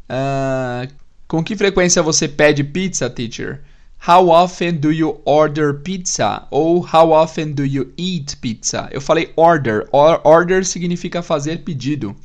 Uh, 0.09 0.91
com 1.27 1.43
que 1.43 1.55
frequência 1.55 2.01
você 2.01 2.27
pede 2.27 2.63
pizza, 2.63 3.09
teacher? 3.09 3.61
How 3.99 4.29
often 4.29 4.79
do 4.79 4.91
you 4.91 5.21
order 5.25 5.73
pizza? 5.73 6.47
Ou 6.51 6.81
how 6.81 7.11
often 7.11 7.53
do 7.53 7.65
you 7.65 7.91
eat 7.97 8.37
pizza? 8.37 8.87
Eu 8.91 9.01
falei 9.01 9.33
order. 9.35 9.87
Or 9.91 10.21
order 10.23 10.63
significa 10.63 11.21
fazer 11.21 11.63
pedido. 11.63 12.15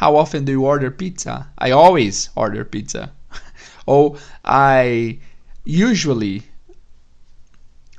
How 0.00 0.16
often 0.16 0.44
do 0.44 0.52
you 0.52 0.64
order 0.64 0.90
pizza? 0.90 1.46
I 1.60 1.70
always 1.72 2.30
order 2.34 2.64
pizza. 2.64 3.12
ou 3.86 4.16
I 4.44 5.18
usually 5.64 6.42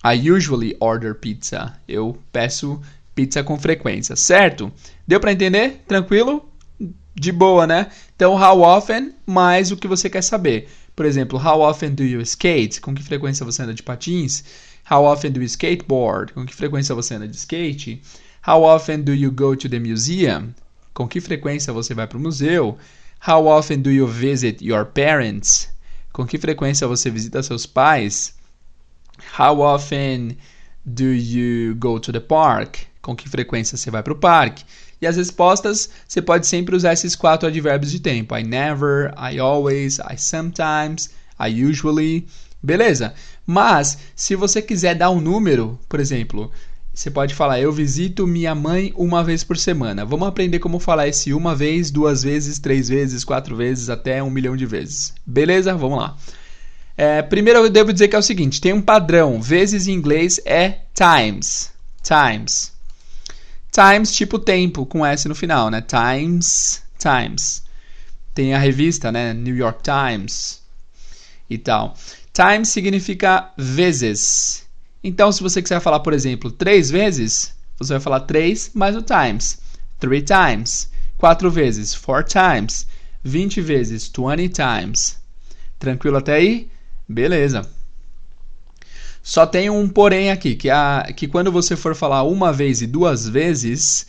I 0.03 0.13
usually 0.13 0.75
order 0.79 1.13
pizza. 1.13 1.73
Eu 1.87 2.17
peço 2.31 2.81
pizza 3.13 3.43
com 3.43 3.59
frequência, 3.59 4.15
certo? 4.15 4.71
Deu 5.05 5.19
para 5.19 5.33
entender? 5.33 5.83
Tranquilo? 5.87 6.49
De 7.13 7.33
boa, 7.33 7.67
né? 7.67 7.87
Então, 8.15 8.33
how 8.33 8.61
often 8.61 9.13
mais 9.25 9.71
o 9.71 9.77
que 9.77 9.87
você 9.89 10.09
quer 10.09 10.21
saber. 10.21 10.69
Por 10.99 11.05
exemplo, 11.05 11.39
how 11.39 11.61
often 11.61 11.95
do 11.95 12.03
you 12.03 12.19
skate? 12.19 12.81
Com 12.81 12.93
que 12.93 13.01
frequência 13.01 13.45
você 13.45 13.63
anda 13.63 13.73
de 13.73 13.81
patins? 13.81 14.43
How 14.91 15.05
often 15.05 15.31
do 15.31 15.39
you 15.39 15.45
skateboard? 15.45 16.33
Com 16.33 16.45
que 16.45 16.53
frequência 16.53 16.93
você 16.93 17.15
anda 17.15 17.25
de 17.25 17.37
skate? 17.37 18.01
How 18.45 18.63
often 18.63 19.03
do 19.03 19.13
you 19.13 19.31
go 19.31 19.55
to 19.55 19.69
the 19.69 19.79
museum? 19.79 20.53
Com 20.93 21.07
que 21.07 21.21
frequência 21.21 21.71
você 21.71 21.93
vai 21.93 22.05
para 22.05 22.17
o 22.17 22.21
museu? 22.21 22.77
How 23.25 23.47
often 23.47 23.81
do 23.81 23.89
you 23.89 24.05
visit 24.07 24.61
your 24.61 24.83
parents? 24.87 25.69
Com 26.11 26.27
que 26.27 26.37
frequência 26.37 26.85
você 26.85 27.09
visita 27.09 27.41
seus 27.41 27.65
pais? 27.65 28.35
How 29.39 29.61
often 29.61 30.35
do 30.85 31.13
you 31.13 31.75
go 31.75 31.97
to 31.97 32.11
the 32.11 32.19
park? 32.19 32.75
Com 33.01 33.15
que 33.15 33.29
frequência 33.29 33.77
você 33.77 33.89
vai 33.89 34.03
para 34.03 34.11
o 34.11 34.17
parque? 34.17 34.65
E 35.01 35.07
as 35.07 35.15
respostas, 35.15 35.89
você 36.07 36.21
pode 36.21 36.45
sempre 36.45 36.75
usar 36.75 36.93
esses 36.93 37.15
quatro 37.15 37.47
advérbios 37.47 37.91
de 37.91 37.99
tempo. 37.99 38.35
I 38.35 38.43
never, 38.43 39.13
I 39.17 39.39
always, 39.39 39.99
I 39.99 40.17
sometimes, 40.17 41.09
I 41.39 41.63
usually. 41.63 42.27
Beleza? 42.61 43.13
Mas, 43.45 43.97
se 44.15 44.35
você 44.35 44.61
quiser 44.61 44.95
dar 44.95 45.09
um 45.09 45.21
número, 45.21 45.79
por 45.87 45.99
exemplo, 45.99 46.51
você 46.93 47.09
pode 47.09 47.33
falar: 47.33 47.61
Eu 47.61 47.71
visito 47.71 48.27
minha 48.27 48.53
mãe 48.53 48.91
uma 48.95 49.23
vez 49.23 49.41
por 49.41 49.57
semana. 49.57 50.03
Vamos 50.03 50.27
aprender 50.27 50.59
como 50.59 50.79
falar 50.79 51.07
esse 51.07 51.33
uma 51.33 51.55
vez, 51.55 51.89
duas 51.89 52.21
vezes, 52.21 52.59
três 52.59 52.89
vezes, 52.89 53.23
quatro 53.23 53.55
vezes, 53.55 53.89
até 53.89 54.21
um 54.21 54.29
milhão 54.29 54.57
de 54.57 54.65
vezes. 54.65 55.13
Beleza? 55.25 55.73
Vamos 55.75 55.99
lá. 55.99 56.17
É, 56.97 57.21
primeiro 57.21 57.59
eu 57.59 57.69
devo 57.69 57.93
dizer 57.93 58.09
que 58.09 58.15
é 58.17 58.19
o 58.19 58.23
seguinte: 58.23 58.59
tem 58.59 58.73
um 58.73 58.81
padrão. 58.81 59.41
Vezes 59.41 59.87
em 59.87 59.93
inglês 59.93 60.41
é 60.43 60.79
times. 60.93 61.71
Times. 62.03 62.73
Times, 63.71 64.13
tipo 64.13 64.39
tempo, 64.39 64.85
com 64.85 65.05
S 65.05 65.27
no 65.27 65.35
final, 65.35 65.69
né? 65.69 65.81
Times, 65.81 66.83
Times. 66.97 67.63
Tem 68.33 68.53
a 68.53 68.59
revista, 68.59 69.11
né? 69.11 69.33
New 69.33 69.55
York 69.55 69.81
Times 69.83 70.61
e 71.49 71.57
tal. 71.57 71.95
Times 72.33 72.69
significa 72.69 73.51
vezes. 73.57 74.65
Então, 75.03 75.31
se 75.31 75.41
você 75.41 75.61
quiser 75.61 75.79
falar, 75.79 75.99
por 76.01 76.13
exemplo, 76.13 76.51
três 76.51 76.89
vezes, 76.89 77.53
você 77.77 77.93
vai 77.93 77.99
falar 78.01 78.21
três 78.21 78.71
mais 78.73 78.95
o 78.95 79.01
times. 79.01 79.59
Three 79.99 80.21
times. 80.21 80.89
Quatro 81.17 81.49
vezes, 81.49 81.93
four 81.93 82.23
times. 82.23 82.87
Vinte 83.23 83.61
vezes, 83.61 84.09
twenty 84.09 84.49
times. 84.49 85.17
Tranquilo 85.77 86.17
até 86.17 86.35
aí? 86.35 86.69
Beleza. 87.07 87.78
Só 89.29 89.45
tem 89.45 89.69
um 89.69 89.87
porém 89.87 90.31
aqui, 90.31 90.55
que, 90.55 90.71
a, 90.71 91.07
que 91.15 91.27
quando 91.27 91.51
você 91.51 91.75
for 91.75 91.93
falar 91.93 92.23
uma 92.23 92.51
vez 92.51 92.81
e 92.81 92.87
duas 92.87 93.29
vezes, 93.29 94.07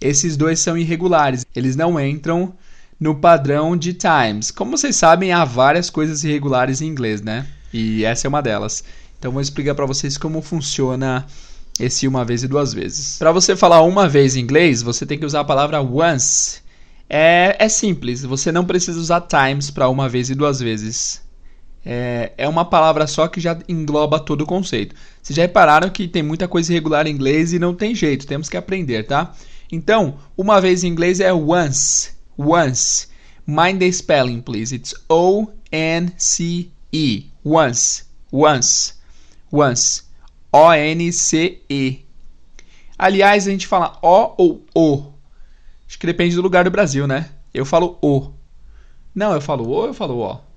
esses 0.00 0.34
dois 0.34 0.60
são 0.60 0.78
irregulares. 0.78 1.44
Eles 1.54 1.76
não 1.76 2.00
entram 2.00 2.54
no 2.98 3.14
padrão 3.14 3.76
de 3.76 3.92
times. 3.92 4.50
Como 4.50 4.70
vocês 4.74 4.96
sabem, 4.96 5.30
há 5.30 5.44
várias 5.44 5.90
coisas 5.90 6.24
irregulares 6.24 6.80
em 6.80 6.86
inglês, 6.86 7.20
né? 7.20 7.46
E 7.70 8.02
essa 8.02 8.26
é 8.26 8.30
uma 8.30 8.40
delas. 8.40 8.82
Então 9.18 9.30
vou 9.30 9.42
explicar 9.42 9.74
para 9.74 9.84
vocês 9.84 10.16
como 10.16 10.40
funciona 10.40 11.26
esse 11.78 12.08
uma 12.08 12.24
vez 12.24 12.42
e 12.42 12.48
duas 12.48 12.72
vezes. 12.72 13.18
Para 13.18 13.30
você 13.30 13.54
falar 13.54 13.82
uma 13.82 14.08
vez 14.08 14.36
em 14.36 14.40
inglês, 14.40 14.80
você 14.80 15.04
tem 15.04 15.18
que 15.18 15.26
usar 15.26 15.40
a 15.40 15.44
palavra 15.44 15.82
once. 15.82 16.62
É, 17.10 17.56
é 17.58 17.68
simples, 17.68 18.22
você 18.22 18.50
não 18.50 18.64
precisa 18.64 18.98
usar 18.98 19.20
times 19.20 19.70
para 19.70 19.90
uma 19.90 20.08
vez 20.08 20.30
e 20.30 20.34
duas 20.34 20.60
vezes 20.60 21.21
é, 21.84 22.32
é 22.36 22.48
uma 22.48 22.64
palavra 22.64 23.06
só 23.06 23.26
que 23.28 23.40
já 23.40 23.58
engloba 23.68 24.20
todo 24.20 24.42
o 24.42 24.46
conceito. 24.46 24.94
Vocês 25.20 25.36
já 25.36 25.42
repararam 25.42 25.90
que 25.90 26.06
tem 26.06 26.22
muita 26.22 26.46
coisa 26.46 26.72
irregular 26.72 27.06
em 27.06 27.10
inglês 27.10 27.52
e 27.52 27.58
não 27.58 27.74
tem 27.74 27.94
jeito, 27.94 28.26
temos 28.26 28.48
que 28.48 28.56
aprender, 28.56 29.04
tá? 29.04 29.34
Então, 29.70 30.18
uma 30.36 30.60
vez 30.60 30.84
em 30.84 30.88
inglês 30.88 31.18
é 31.20 31.32
once. 31.32 32.12
Once. 32.38 33.08
Mind 33.46 33.80
the 33.80 33.90
spelling, 33.90 34.40
please. 34.40 34.74
It's 34.74 34.94
O-N-C-E. 35.08 36.70
Once. 37.44 38.04
Once. 38.30 38.94
Once. 39.50 40.02
O-N-C-E. 40.52 42.04
Aliás, 42.98 43.48
a 43.48 43.50
gente 43.50 43.66
fala 43.66 43.98
O 44.02 44.34
ou 44.36 44.64
O. 44.74 45.12
Acho 45.88 45.98
que 45.98 46.06
depende 46.06 46.36
do 46.36 46.42
lugar 46.42 46.64
do 46.64 46.70
Brasil, 46.70 47.06
né? 47.06 47.30
Eu 47.52 47.64
falo 47.64 47.98
O. 48.02 48.30
Não, 49.14 49.32
eu 49.32 49.40
falo 49.40 49.68
O 49.68 49.86
eu 49.86 49.94
falo 49.94 50.18
O? 50.18 50.51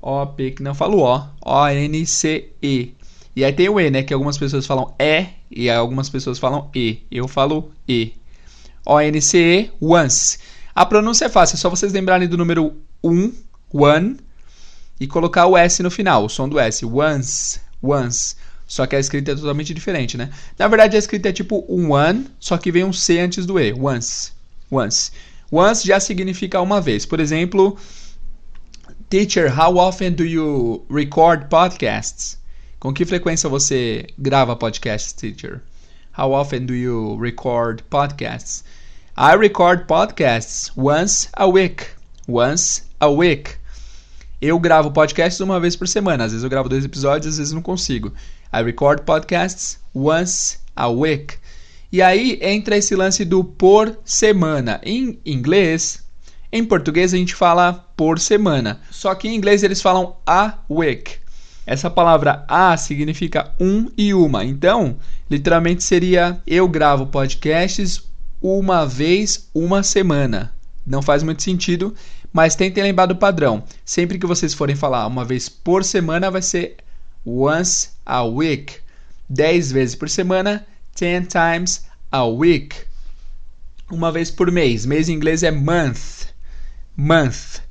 O-P, 0.00 0.52
que 0.52 0.62
não 0.62 0.74
falo 0.74 1.02
O. 1.02 1.26
O-N-C-E. 1.44 2.94
E 3.36 3.44
aí 3.44 3.52
tem 3.52 3.68
o 3.68 3.80
E, 3.80 3.90
né? 3.90 4.02
Que 4.02 4.14
algumas 4.14 4.38
pessoas 4.38 4.66
falam 4.66 4.94
E 4.98 5.26
e 5.50 5.70
algumas 5.70 6.08
pessoas 6.08 6.38
falam 6.38 6.70
E. 6.74 7.00
Eu 7.10 7.26
falo 7.26 7.70
E. 7.88 8.12
O-N-C-E, 8.84 9.70
once. 9.80 10.38
A 10.74 10.86
pronúncia 10.86 11.24
é 11.26 11.28
fácil, 11.28 11.56
é 11.56 11.58
só 11.58 11.68
vocês 11.68 11.92
lembrarem 11.92 12.28
do 12.28 12.38
número 12.38 12.74
1, 13.02 13.32
one, 13.72 14.16
e 15.00 15.06
colocar 15.06 15.46
o 15.46 15.56
S 15.56 15.82
no 15.82 15.90
final, 15.90 16.24
o 16.24 16.28
som 16.28 16.48
do 16.48 16.58
S. 16.58 16.84
Once, 16.84 17.60
once. 17.82 18.36
Só 18.66 18.86
que 18.86 18.94
a 18.94 19.00
escrita 19.00 19.32
é 19.32 19.34
totalmente 19.34 19.72
diferente, 19.72 20.16
né? 20.16 20.30
Na 20.58 20.68
verdade, 20.68 20.96
a 20.96 20.98
escrita 20.98 21.30
é 21.30 21.32
tipo 21.32 21.64
um 21.68 21.92
one, 21.92 22.26
só 22.38 22.58
que 22.58 22.70
vem 22.70 22.84
um 22.84 22.92
C 22.92 23.18
antes 23.18 23.46
do 23.46 23.58
E. 23.58 23.72
Once, 23.72 24.32
once. 24.70 25.10
Once 25.50 25.86
já 25.86 25.98
significa 25.98 26.60
uma 26.60 26.80
vez. 26.80 27.06
Por 27.06 27.18
exemplo, 27.18 27.76
Teacher, 29.10 29.48
how 29.48 29.78
often 29.78 30.14
do 30.14 30.22
you 30.22 30.84
record 30.90 31.48
podcasts? 31.48 32.36
Com 32.78 32.92
que 32.92 33.06
frequência 33.06 33.48
você 33.48 34.06
grava 34.18 34.54
podcasts, 34.54 35.14
teacher? 35.14 35.62
How 36.12 36.32
often 36.32 36.66
do 36.66 36.74
you 36.74 37.16
record 37.18 37.82
podcasts? 37.88 38.64
I 39.16 39.34
record 39.34 39.86
podcasts 39.86 40.70
once 40.76 41.26
a 41.32 41.46
week. 41.46 41.86
Once 42.28 42.82
a 43.00 43.08
week. 43.08 43.56
Eu 44.42 44.58
gravo 44.58 44.90
podcasts 44.90 45.40
uma 45.40 45.58
vez 45.58 45.74
por 45.74 45.88
semana. 45.88 46.24
Às 46.24 46.32
vezes 46.32 46.44
eu 46.44 46.50
gravo 46.50 46.68
dois 46.68 46.84
episódios, 46.84 47.32
às 47.32 47.38
vezes 47.38 47.54
não 47.54 47.62
consigo. 47.62 48.12
I 48.52 48.62
record 48.62 49.04
podcasts 49.04 49.78
once 49.94 50.58
a 50.76 50.86
week. 50.86 51.36
E 51.90 52.02
aí 52.02 52.38
entra 52.42 52.76
esse 52.76 52.94
lance 52.94 53.24
do 53.24 53.42
por 53.42 53.98
semana. 54.04 54.78
Em 54.84 55.18
inglês, 55.24 56.06
em 56.50 56.64
português 56.64 57.12
a 57.12 57.16
gente 57.16 57.34
fala 57.34 57.72
por 57.94 58.18
semana, 58.18 58.80
só 58.90 59.14
que 59.14 59.28
em 59.28 59.34
inglês 59.34 59.62
eles 59.62 59.82
falam 59.82 60.16
a 60.26 60.54
week. 60.70 61.16
Essa 61.66 61.90
palavra 61.90 62.44
a 62.48 62.74
significa 62.78 63.52
um 63.60 63.90
e 63.96 64.14
uma. 64.14 64.42
Então, 64.42 64.96
literalmente 65.30 65.84
seria 65.84 66.40
eu 66.46 66.66
gravo 66.66 67.08
podcasts 67.08 68.02
uma 68.40 68.86
vez 68.86 69.50
uma 69.54 69.82
semana. 69.82 70.54
Não 70.86 71.02
faz 71.02 71.22
muito 71.22 71.42
sentido, 71.42 71.94
mas 72.32 72.54
tentem 72.54 72.82
lembrar 72.82 73.04
do 73.04 73.16
padrão. 73.16 73.62
Sempre 73.84 74.18
que 74.18 74.26
vocês 74.26 74.54
forem 74.54 74.74
falar 74.74 75.06
uma 75.06 75.26
vez 75.26 75.50
por 75.50 75.84
semana, 75.84 76.30
vai 76.30 76.40
ser 76.40 76.78
once 77.26 77.90
a 78.06 78.24
week. 78.24 78.76
Dez 79.28 79.70
vezes 79.70 79.94
por 79.94 80.08
semana, 80.08 80.66
ten 80.94 81.24
times 81.24 81.84
a 82.10 82.24
week. 82.24 82.74
Uma 83.90 84.10
vez 84.10 84.30
por 84.30 84.50
mês. 84.50 84.86
Mês 84.86 85.10
em 85.10 85.12
inglês 85.12 85.42
é 85.42 85.50
month 85.50 86.28
month. 86.98 87.62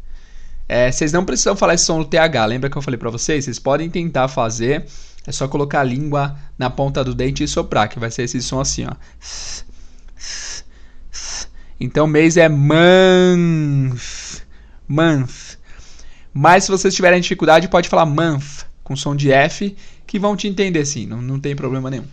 É, 0.70 0.90
vocês 0.90 1.12
não 1.12 1.26
precisam 1.26 1.56
falar 1.56 1.74
esse 1.74 1.86
som 1.86 1.98
no 1.98 2.06
TH, 2.06 2.46
lembra 2.46 2.70
que 2.70 2.78
eu 2.78 2.82
falei 2.82 2.98
para 2.98 3.10
vocês? 3.10 3.44
Vocês 3.46 3.60
podem 3.60 3.90
tentar 3.90 4.28
fazer, 4.30 4.86
é 5.26 5.32
só 5.32 5.48
colocar 5.48 5.82
a 5.82 5.84
língua 5.84 6.38
na 6.58 6.70
ponta 6.70 7.04
do 7.04 7.14
dente 7.14 7.44
e 7.44 7.48
soprar, 7.48 7.90
que 7.90 8.00
vai 8.00 8.10
ser 8.10 8.24
esse 8.24 8.42
som 8.42 8.62
assim, 8.62 8.86
ó. 8.86 8.94
Então 11.80 12.08
mês 12.08 12.38
é 12.38 12.50
month, 12.50 14.00
month. 14.88 15.58
Mas 16.34 16.64
se 16.64 16.72
vocês 16.72 16.96
tiverem 16.96 17.22
dificuldade, 17.22 17.68
pode 17.68 17.88
falar 17.88 18.06
month, 18.06 18.66
com 18.84 18.96
som 18.96 19.16
de 19.16 19.32
F, 19.32 19.76
que 20.06 20.18
vão 20.18 20.36
te 20.36 20.48
entender 20.48 20.86
sim, 20.86 21.06
não, 21.06 21.22
não 21.22 21.40
tem 21.40 21.56
problema 21.56 21.90
nenhum. 21.90 22.06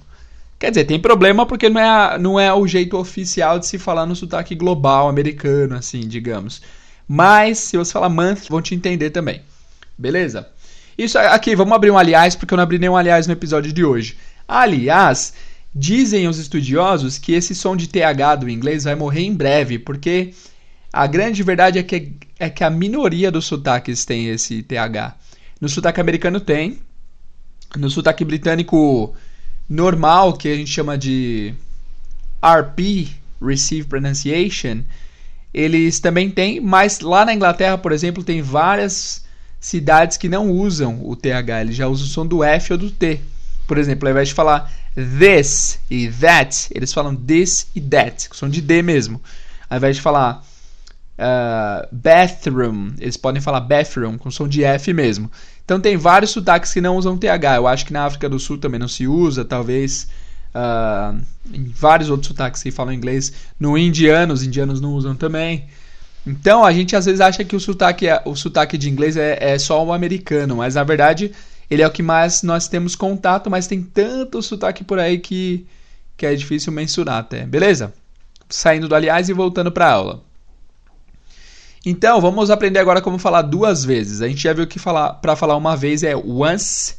Quer 0.58 0.70
dizer, 0.70 0.84
tem 0.84 1.00
problema 1.00 1.46
porque 1.46 1.68
não 1.68 1.80
é, 1.80 2.18
não 2.18 2.40
é 2.40 2.52
o 2.52 2.66
jeito 2.66 2.96
oficial 2.96 3.58
de 3.58 3.66
se 3.66 3.78
falar 3.78 4.06
no 4.06 4.14
sotaque 4.14 4.54
global 4.54 5.08
americano, 5.08 5.74
assim, 5.74 6.00
digamos. 6.00 6.62
Mas 7.06 7.58
se 7.58 7.76
você 7.76 7.92
falar 7.92 8.08
month, 8.08 8.48
vão 8.48 8.62
te 8.62 8.74
entender 8.74 9.10
também. 9.10 9.42
Beleza? 9.96 10.48
Isso 10.96 11.18
aqui, 11.18 11.56
vamos 11.56 11.74
abrir 11.74 11.90
um 11.90 11.98
aliás, 11.98 12.34
porque 12.36 12.54
eu 12.54 12.56
não 12.56 12.64
abri 12.64 12.78
nenhum 12.78 12.96
aliás 12.96 13.26
no 13.26 13.32
episódio 13.32 13.72
de 13.72 13.84
hoje. 13.84 14.16
Aliás, 14.46 15.34
dizem 15.74 16.28
os 16.28 16.38
estudiosos 16.38 17.18
que 17.18 17.32
esse 17.32 17.54
som 17.54 17.76
de 17.76 17.88
TH 17.88 18.36
do 18.36 18.48
inglês 18.48 18.84
vai 18.84 18.94
morrer 18.94 19.22
em 19.22 19.34
breve, 19.34 19.78
porque 19.78 20.32
a 20.92 21.06
grande 21.06 21.42
verdade 21.42 21.78
é 21.78 21.82
que, 21.82 22.12
é 22.38 22.48
que 22.48 22.62
a 22.62 22.70
minoria 22.70 23.30
dos 23.30 23.46
sotaques 23.46 24.04
tem 24.04 24.28
esse 24.28 24.62
TH. 24.62 25.16
No 25.60 25.68
sotaque 25.68 26.00
americano 26.00 26.38
tem, 26.40 26.78
no 27.76 27.90
sotaque 27.90 28.24
britânico 28.24 29.14
normal, 29.68 30.34
que 30.34 30.48
a 30.48 30.54
gente 30.54 30.70
chama 30.70 30.96
de 30.96 31.54
RP, 32.40 33.08
Receive 33.42 33.88
Pronunciation, 33.88 34.82
eles 35.54 36.00
também 36.00 36.28
têm, 36.28 36.60
mas 36.60 36.98
lá 36.98 37.24
na 37.24 37.32
Inglaterra, 37.32 37.78
por 37.78 37.92
exemplo, 37.92 38.24
tem 38.24 38.42
várias 38.42 39.24
cidades 39.60 40.16
que 40.16 40.28
não 40.28 40.50
usam 40.50 41.00
o 41.08 41.14
TH, 41.14 41.60
eles 41.62 41.76
já 41.76 41.86
usam 41.86 42.06
o 42.06 42.10
som 42.10 42.26
do 42.26 42.42
F 42.42 42.72
ou 42.72 42.78
do 42.78 42.90
T. 42.90 43.20
Por 43.66 43.78
exemplo, 43.78 44.08
ao 44.08 44.12
invés 44.12 44.28
de 44.28 44.34
falar 44.34 44.70
this 44.94 45.78
e 45.88 46.08
that, 46.08 46.68
eles 46.74 46.92
falam 46.92 47.14
this 47.14 47.68
e 47.74 47.80
that, 47.80 48.28
com 48.28 48.34
som 48.34 48.48
de 48.48 48.60
D 48.60 48.82
mesmo. 48.82 49.22
Ao 49.70 49.78
invés 49.78 49.96
de 49.96 50.02
falar 50.02 50.44
uh, 51.18 51.88
bathroom, 51.90 52.92
eles 52.98 53.16
podem 53.16 53.40
falar 53.40 53.60
bathroom, 53.60 54.18
com 54.18 54.30
som 54.30 54.48
de 54.48 54.64
F 54.64 54.92
mesmo. 54.92 55.30
Então 55.64 55.80
tem 55.80 55.96
vários 55.96 56.32
sotaques 56.32 56.72
que 56.72 56.80
não 56.80 56.96
usam 56.96 57.16
TH. 57.16 57.56
Eu 57.56 57.66
acho 57.66 57.86
que 57.86 57.92
na 57.92 58.04
África 58.04 58.28
do 58.28 58.38
Sul 58.38 58.58
também 58.58 58.78
não 58.78 58.88
se 58.88 59.06
usa, 59.06 59.44
talvez. 59.44 60.08
Uh, 60.54 61.20
em 61.52 61.64
vários 61.64 62.08
outros 62.10 62.28
sotaques 62.28 62.62
que 62.62 62.70
falam 62.70 62.92
inglês. 62.92 63.32
No 63.58 63.76
indiano, 63.76 64.32
os 64.32 64.42
indianos 64.42 64.80
não 64.80 64.94
usam 64.94 65.14
também. 65.16 65.66
Então 66.26 66.64
a 66.64 66.72
gente 66.72 66.96
às 66.96 67.04
vezes 67.04 67.20
acha 67.20 67.44
que 67.44 67.54
o 67.54 67.60
sotaque, 67.60 68.08
é, 68.08 68.22
o 68.24 68.34
sotaque 68.34 68.78
de 68.78 68.88
inglês 68.88 69.16
é, 69.16 69.36
é 69.40 69.58
só 69.58 69.84
o 69.84 69.92
americano, 69.92 70.56
mas 70.56 70.74
na 70.74 70.84
verdade 70.84 71.32
ele 71.70 71.82
é 71.82 71.86
o 71.86 71.90
que 71.90 72.02
mais 72.02 72.42
nós 72.42 72.68
temos 72.68 72.94
contato, 72.94 73.50
mas 73.50 73.66
tem 73.66 73.82
tanto 73.82 74.40
sotaque 74.40 74.84
por 74.84 74.98
aí 74.98 75.18
que, 75.18 75.66
que 76.16 76.24
é 76.24 76.34
difícil 76.34 76.72
mensurar 76.72 77.18
até. 77.18 77.44
Beleza? 77.46 77.92
Saindo 78.48 78.88
do 78.88 78.94
aliás 78.94 79.28
e 79.28 79.32
voltando 79.32 79.72
para 79.72 79.86
a 79.86 79.92
aula. 79.92 80.22
Então, 81.86 82.18
vamos 82.20 82.50
aprender 82.50 82.78
agora 82.78 83.02
como 83.02 83.18
falar 83.18 83.42
duas 83.42 83.84
vezes. 83.84 84.22
A 84.22 84.28
gente 84.28 84.42
já 84.42 84.54
viu 84.54 84.66
que 84.66 84.78
falar 84.78 85.14
para 85.14 85.36
falar 85.36 85.56
uma 85.56 85.76
vez 85.76 86.02
é 86.02 86.16
once, 86.16 86.96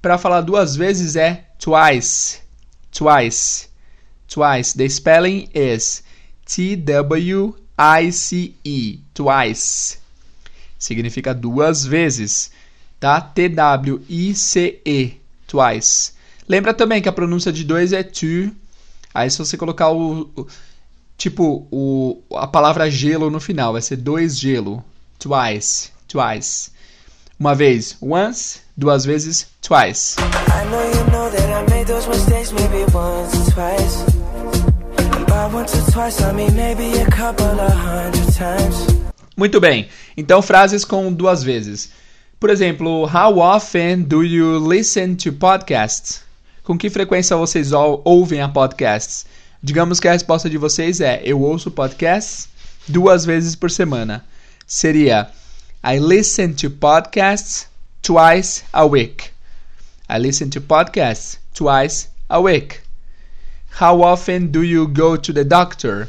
para 0.00 0.16
falar 0.16 0.42
duas 0.42 0.76
vezes 0.76 1.16
é 1.16 1.46
twice. 1.58 2.40
Twice. 2.92 3.68
Twice. 4.26 4.76
The 4.76 4.88
spelling 4.88 5.48
is 5.54 6.02
T 6.46 6.76
W 6.76 7.54
I 7.76 8.12
C 8.12 8.54
E. 8.64 9.00
Twice. 9.14 9.98
Significa 10.78 11.34
duas 11.34 11.84
vezes, 11.84 12.50
tá? 13.00 13.20
T 13.20 13.48
W 13.48 14.00
I 14.08 14.34
C 14.34 14.80
E. 14.84 15.14
Twice. 15.46 16.12
Lembra 16.48 16.72
também 16.72 17.02
que 17.02 17.08
a 17.08 17.12
pronúncia 17.12 17.52
de 17.52 17.64
dois 17.64 17.92
é 17.92 18.02
two. 18.02 18.54
Aí 19.12 19.30
se 19.30 19.38
você 19.38 19.56
colocar 19.56 19.90
o, 19.90 20.30
o 20.36 20.46
Tipo, 21.18 21.66
o, 21.72 22.22
a 22.36 22.46
palavra 22.46 22.88
gelo 22.88 23.28
no 23.28 23.40
final 23.40 23.72
vai 23.72 23.82
ser 23.82 23.96
dois 23.96 24.38
gelo. 24.38 24.84
Twice. 25.18 25.90
Twice. 26.06 26.70
Uma 27.38 27.54
vez, 27.54 27.96
once. 28.02 28.60
Duas 28.76 29.04
vezes, 29.04 29.46
twice. 29.62 30.16
Muito 39.36 39.60
bem. 39.60 39.88
Então, 40.16 40.42
frases 40.42 40.84
com 40.84 41.12
duas 41.12 41.44
vezes. 41.44 41.92
Por 42.40 42.50
exemplo, 42.50 43.04
how 43.04 43.38
often 43.38 44.02
do 44.02 44.24
you 44.24 44.58
listen 44.68 45.14
to 45.14 45.32
podcasts? 45.32 46.22
Com 46.64 46.76
que 46.76 46.90
frequência 46.90 47.36
vocês 47.36 47.70
ouvem 47.72 48.40
a 48.40 48.48
podcasts? 48.48 49.26
Digamos 49.62 50.00
que 50.00 50.08
a 50.08 50.12
resposta 50.12 50.50
de 50.50 50.58
vocês 50.58 51.00
é: 51.00 51.22
eu 51.24 51.40
ouço 51.40 51.70
podcasts 51.70 52.48
duas 52.88 53.24
vezes 53.24 53.54
por 53.54 53.70
semana. 53.70 54.24
Seria 54.66 55.30
I 55.84 55.98
listen 55.98 56.54
to 56.56 56.70
podcasts 56.70 57.66
twice 58.02 58.64
a 58.74 58.84
week. 58.84 59.32
I 60.08 60.18
listen 60.18 60.50
to 60.50 60.60
podcasts 60.60 61.38
twice 61.54 62.08
a 62.28 62.42
week. 62.42 62.82
How 63.70 64.02
often 64.02 64.50
do 64.50 64.62
you 64.62 64.88
go 64.88 65.16
to 65.16 65.32
the 65.32 65.44
doctor? 65.44 66.08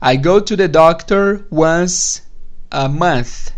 I 0.00 0.14
go 0.14 0.38
to 0.38 0.54
the 0.54 0.68
doctor 0.68 1.44
once 1.50 2.22
a 2.70 2.88
month. 2.88 3.50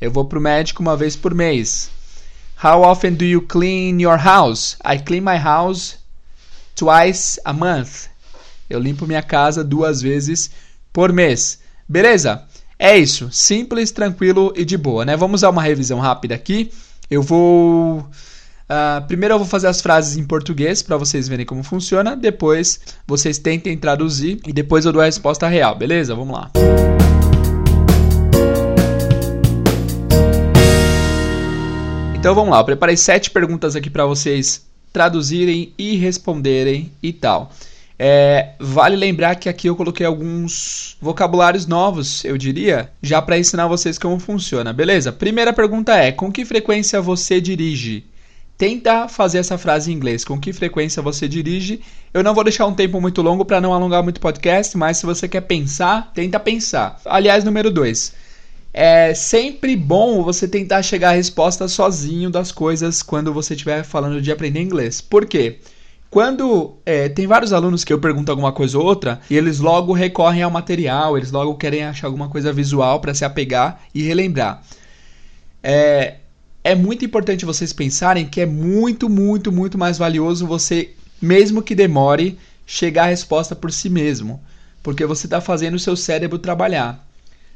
Eu 0.00 0.10
vou 0.10 0.24
pro 0.24 0.40
médico 0.40 0.80
uma 0.80 0.96
vez 0.96 1.14
por 1.14 1.34
mês. 1.34 1.90
How 2.56 2.82
often 2.82 3.16
do 3.16 3.26
you 3.26 3.42
clean 3.42 4.00
your 4.00 4.16
house? 4.16 4.76
I 4.82 4.96
clean 4.96 5.22
my 5.22 5.36
house 5.36 5.98
twice 6.74 7.38
a 7.44 7.52
month. 7.52 8.08
Eu 8.70 8.80
limpo 8.80 9.06
minha 9.06 9.22
casa 9.22 9.62
duas 9.62 10.00
vezes 10.00 10.50
por 10.90 11.12
mês. 11.12 11.58
Beleza? 11.86 12.48
É 12.82 12.96
isso. 12.96 13.28
Simples, 13.30 13.90
tranquilo 13.90 14.54
e 14.56 14.64
de 14.64 14.78
boa, 14.78 15.04
né? 15.04 15.14
Vamos 15.14 15.42
dar 15.42 15.50
uma 15.50 15.60
revisão 15.60 15.98
rápida 15.98 16.34
aqui. 16.34 16.72
Eu 17.10 17.22
vou. 17.22 17.98
Uh, 17.98 19.06
primeiro 19.06 19.34
eu 19.34 19.38
vou 19.38 19.46
fazer 19.46 19.66
as 19.66 19.82
frases 19.82 20.16
em 20.16 20.24
português 20.24 20.80
para 20.82 20.96
vocês 20.96 21.28
verem 21.28 21.44
como 21.44 21.62
funciona. 21.62 22.16
Depois 22.16 22.80
vocês 23.06 23.36
tentem 23.36 23.76
traduzir 23.76 24.40
e 24.46 24.52
depois 24.52 24.86
eu 24.86 24.92
dou 24.92 25.02
a 25.02 25.04
resposta 25.04 25.46
real, 25.46 25.74
beleza? 25.74 26.14
Vamos 26.14 26.34
lá. 26.34 26.50
Então 32.14 32.34
vamos 32.34 32.50
lá, 32.50 32.60
eu 32.60 32.64
preparei 32.64 32.96
sete 32.96 33.30
perguntas 33.30 33.76
aqui 33.76 33.90
para 33.90 34.06
vocês 34.06 34.66
traduzirem 34.90 35.74
e 35.76 35.96
responderem 35.96 36.90
e 37.02 37.12
tal. 37.12 37.52
É, 38.02 38.52
vale 38.58 38.96
lembrar 38.96 39.34
que 39.34 39.46
aqui 39.46 39.66
eu 39.66 39.76
coloquei 39.76 40.06
alguns 40.06 40.96
vocabulários 41.02 41.66
novos, 41.66 42.24
eu 42.24 42.38
diria, 42.38 42.90
já 43.02 43.20
para 43.20 43.38
ensinar 43.38 43.66
vocês 43.66 43.98
como 43.98 44.18
funciona, 44.18 44.72
beleza? 44.72 45.12
Primeira 45.12 45.52
pergunta 45.52 45.94
é: 45.94 46.10
com 46.10 46.32
que 46.32 46.46
frequência 46.46 46.98
você 47.02 47.42
dirige? 47.42 48.06
Tenta 48.56 49.06
fazer 49.06 49.36
essa 49.36 49.58
frase 49.58 49.92
em 49.92 49.94
inglês. 49.94 50.24
Com 50.24 50.40
que 50.40 50.50
frequência 50.50 51.02
você 51.02 51.28
dirige? 51.28 51.82
Eu 52.14 52.22
não 52.22 52.32
vou 52.32 52.42
deixar 52.42 52.64
um 52.64 52.72
tempo 52.72 52.98
muito 53.02 53.20
longo 53.20 53.44
para 53.44 53.60
não 53.60 53.74
alongar 53.74 54.02
muito 54.02 54.16
o 54.16 54.20
podcast, 54.20 54.78
mas 54.78 54.96
se 54.96 55.04
você 55.04 55.28
quer 55.28 55.42
pensar, 55.42 56.10
tenta 56.14 56.40
pensar. 56.40 56.98
Aliás, 57.04 57.44
número 57.44 57.70
2. 57.70 58.14
É 58.72 59.12
sempre 59.12 59.76
bom 59.76 60.22
você 60.22 60.48
tentar 60.48 60.82
chegar 60.82 61.10
à 61.10 61.16
resposta 61.16 61.68
sozinho 61.68 62.30
das 62.30 62.50
coisas 62.50 63.02
quando 63.02 63.30
você 63.30 63.52
estiver 63.52 63.84
falando 63.84 64.22
de 64.22 64.32
aprender 64.32 64.62
inglês. 64.62 65.02
Por 65.02 65.26
quê? 65.26 65.58
Quando 66.10 66.74
é, 66.84 67.08
tem 67.08 67.28
vários 67.28 67.52
alunos 67.52 67.84
que 67.84 67.92
eu 67.92 68.00
pergunto 68.00 68.32
alguma 68.32 68.50
coisa 68.50 68.76
ou 68.76 68.84
outra 68.84 69.20
e 69.30 69.36
eles 69.36 69.60
logo 69.60 69.92
recorrem 69.92 70.42
ao 70.42 70.50
material, 70.50 71.16
eles 71.16 71.30
logo 71.30 71.54
querem 71.54 71.84
achar 71.84 72.08
alguma 72.08 72.28
coisa 72.28 72.52
visual 72.52 72.98
para 73.00 73.14
se 73.14 73.24
apegar 73.24 73.80
e 73.94 74.02
relembrar. 74.02 74.60
É, 75.62 76.16
é 76.64 76.74
muito 76.74 77.04
importante 77.04 77.44
vocês 77.44 77.72
pensarem 77.72 78.26
que 78.26 78.40
é 78.40 78.46
muito, 78.46 79.08
muito, 79.08 79.52
muito 79.52 79.78
mais 79.78 79.98
valioso 79.98 80.48
você, 80.48 80.90
mesmo 81.22 81.62
que 81.62 81.76
demore, 81.76 82.36
chegar 82.66 83.04
à 83.04 83.06
resposta 83.06 83.54
por 83.54 83.70
si 83.70 83.88
mesmo, 83.88 84.42
porque 84.82 85.06
você 85.06 85.28
está 85.28 85.40
fazendo 85.40 85.74
o 85.74 85.78
seu 85.78 85.94
cérebro 85.94 86.40
trabalhar. 86.40 87.06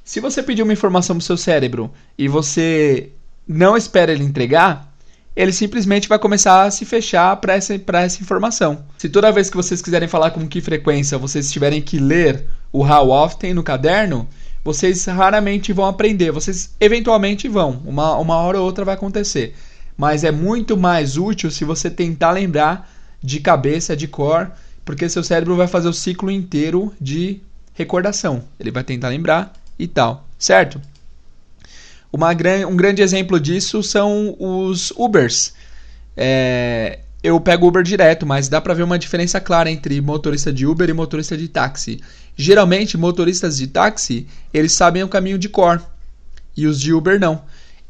Se 0.04 0.20
você 0.20 0.44
pedir 0.44 0.62
uma 0.62 0.72
informação 0.72 1.16
para 1.16 1.22
o 1.22 1.26
seu 1.26 1.36
cérebro 1.36 1.90
e 2.16 2.28
você 2.28 3.10
não 3.48 3.76
espera 3.76 4.12
ele 4.12 4.22
entregar, 4.22 4.93
ele 5.36 5.52
simplesmente 5.52 6.08
vai 6.08 6.18
começar 6.18 6.62
a 6.62 6.70
se 6.70 6.84
fechar 6.84 7.36
para 7.36 7.54
essa, 7.54 7.74
essa 7.74 8.22
informação. 8.22 8.84
Se 8.96 9.08
toda 9.08 9.32
vez 9.32 9.50
que 9.50 9.56
vocês 9.56 9.82
quiserem 9.82 10.08
falar 10.08 10.30
com 10.30 10.46
que 10.46 10.60
frequência 10.60 11.18
vocês 11.18 11.50
tiverem 11.50 11.82
que 11.82 11.98
ler 11.98 12.46
o 12.72 12.84
how 12.84 13.10
often 13.10 13.52
no 13.52 13.62
caderno, 13.62 14.28
vocês 14.62 15.04
raramente 15.06 15.72
vão 15.72 15.86
aprender. 15.86 16.30
Vocês 16.30 16.74
eventualmente 16.80 17.48
vão, 17.48 17.82
uma, 17.84 18.16
uma 18.16 18.36
hora 18.36 18.58
ou 18.58 18.64
outra 18.64 18.84
vai 18.84 18.94
acontecer. 18.94 19.54
Mas 19.96 20.24
é 20.24 20.30
muito 20.30 20.76
mais 20.76 21.16
útil 21.16 21.50
se 21.50 21.64
você 21.64 21.90
tentar 21.90 22.30
lembrar 22.30 22.90
de 23.22 23.40
cabeça, 23.40 23.96
de 23.96 24.06
cor, 24.06 24.50
porque 24.84 25.08
seu 25.08 25.24
cérebro 25.24 25.56
vai 25.56 25.66
fazer 25.66 25.88
o 25.88 25.92
ciclo 25.92 26.30
inteiro 26.30 26.92
de 27.00 27.40
recordação. 27.74 28.44
Ele 28.58 28.70
vai 28.70 28.84
tentar 28.84 29.08
lembrar 29.08 29.52
e 29.78 29.86
tal, 29.86 30.26
certo? 30.38 30.80
Uma, 32.14 32.30
um 32.68 32.76
grande 32.76 33.02
exemplo 33.02 33.40
disso 33.40 33.82
são 33.82 34.36
os 34.38 34.92
Ubers. 34.92 35.52
É, 36.16 37.00
eu 37.20 37.40
pego 37.40 37.66
Uber 37.66 37.82
direto, 37.82 38.24
mas 38.24 38.48
dá 38.48 38.60
para 38.60 38.72
ver 38.72 38.84
uma 38.84 39.00
diferença 39.00 39.40
clara 39.40 39.68
entre 39.68 40.00
motorista 40.00 40.52
de 40.52 40.64
Uber 40.64 40.88
e 40.88 40.92
motorista 40.92 41.36
de 41.36 41.48
táxi. 41.48 42.00
Geralmente, 42.36 42.96
motoristas 42.96 43.56
de 43.56 43.66
táxi, 43.66 44.28
eles 44.52 44.70
sabem 44.70 45.02
o 45.02 45.08
caminho 45.08 45.36
de 45.36 45.48
cor, 45.48 45.82
e 46.56 46.68
os 46.68 46.80
de 46.80 46.92
Uber 46.92 47.18
não. 47.18 47.42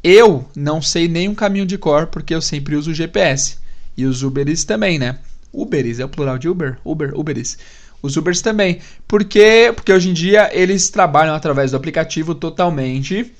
Eu 0.02 0.48
não 0.56 0.80
sei 0.80 1.06
nenhum 1.06 1.34
caminho 1.34 1.66
de 1.66 1.76
cor, 1.76 2.06
porque 2.06 2.34
eu 2.34 2.40
sempre 2.40 2.76
uso 2.76 2.92
o 2.92 2.94
GPS. 2.94 3.58
E 3.94 4.06
os 4.06 4.22
Uberes 4.22 4.64
também, 4.64 4.98
né? 4.98 5.18
Uberes 5.52 6.00
é 6.00 6.04
o 6.06 6.08
plural 6.08 6.38
de 6.38 6.48
Uber? 6.48 6.78
Uber, 6.82 7.12
Uberes. 7.14 7.58
Os 8.00 8.16
Ubers 8.16 8.40
também. 8.40 8.78
Por 9.06 9.22
quê? 9.22 9.70
Porque 9.74 9.92
hoje 9.92 10.08
em 10.08 10.14
dia 10.14 10.48
eles 10.54 10.88
trabalham 10.88 11.34
através 11.34 11.72
do 11.72 11.76
aplicativo 11.76 12.34
totalmente 12.34 13.30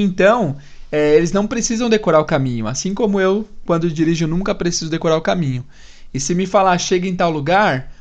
então, 0.00 0.56
é, 0.90 1.14
eles 1.16 1.32
não 1.32 1.46
precisam 1.46 1.88
decorar 1.88 2.20
o 2.20 2.24
caminho. 2.24 2.66
Assim 2.66 2.94
como 2.94 3.20
eu, 3.20 3.46
quando 3.66 3.90
dirijo, 3.90 4.26
nunca 4.26 4.54
preciso 4.54 4.90
decorar 4.90 5.16
o 5.16 5.22
caminho. 5.22 5.64
E 6.12 6.18
se 6.18 6.34
me 6.34 6.46
falar 6.46 6.78
chega 6.78 7.06
em 7.06 7.14
tal 7.14 7.30
lugar, 7.30 7.92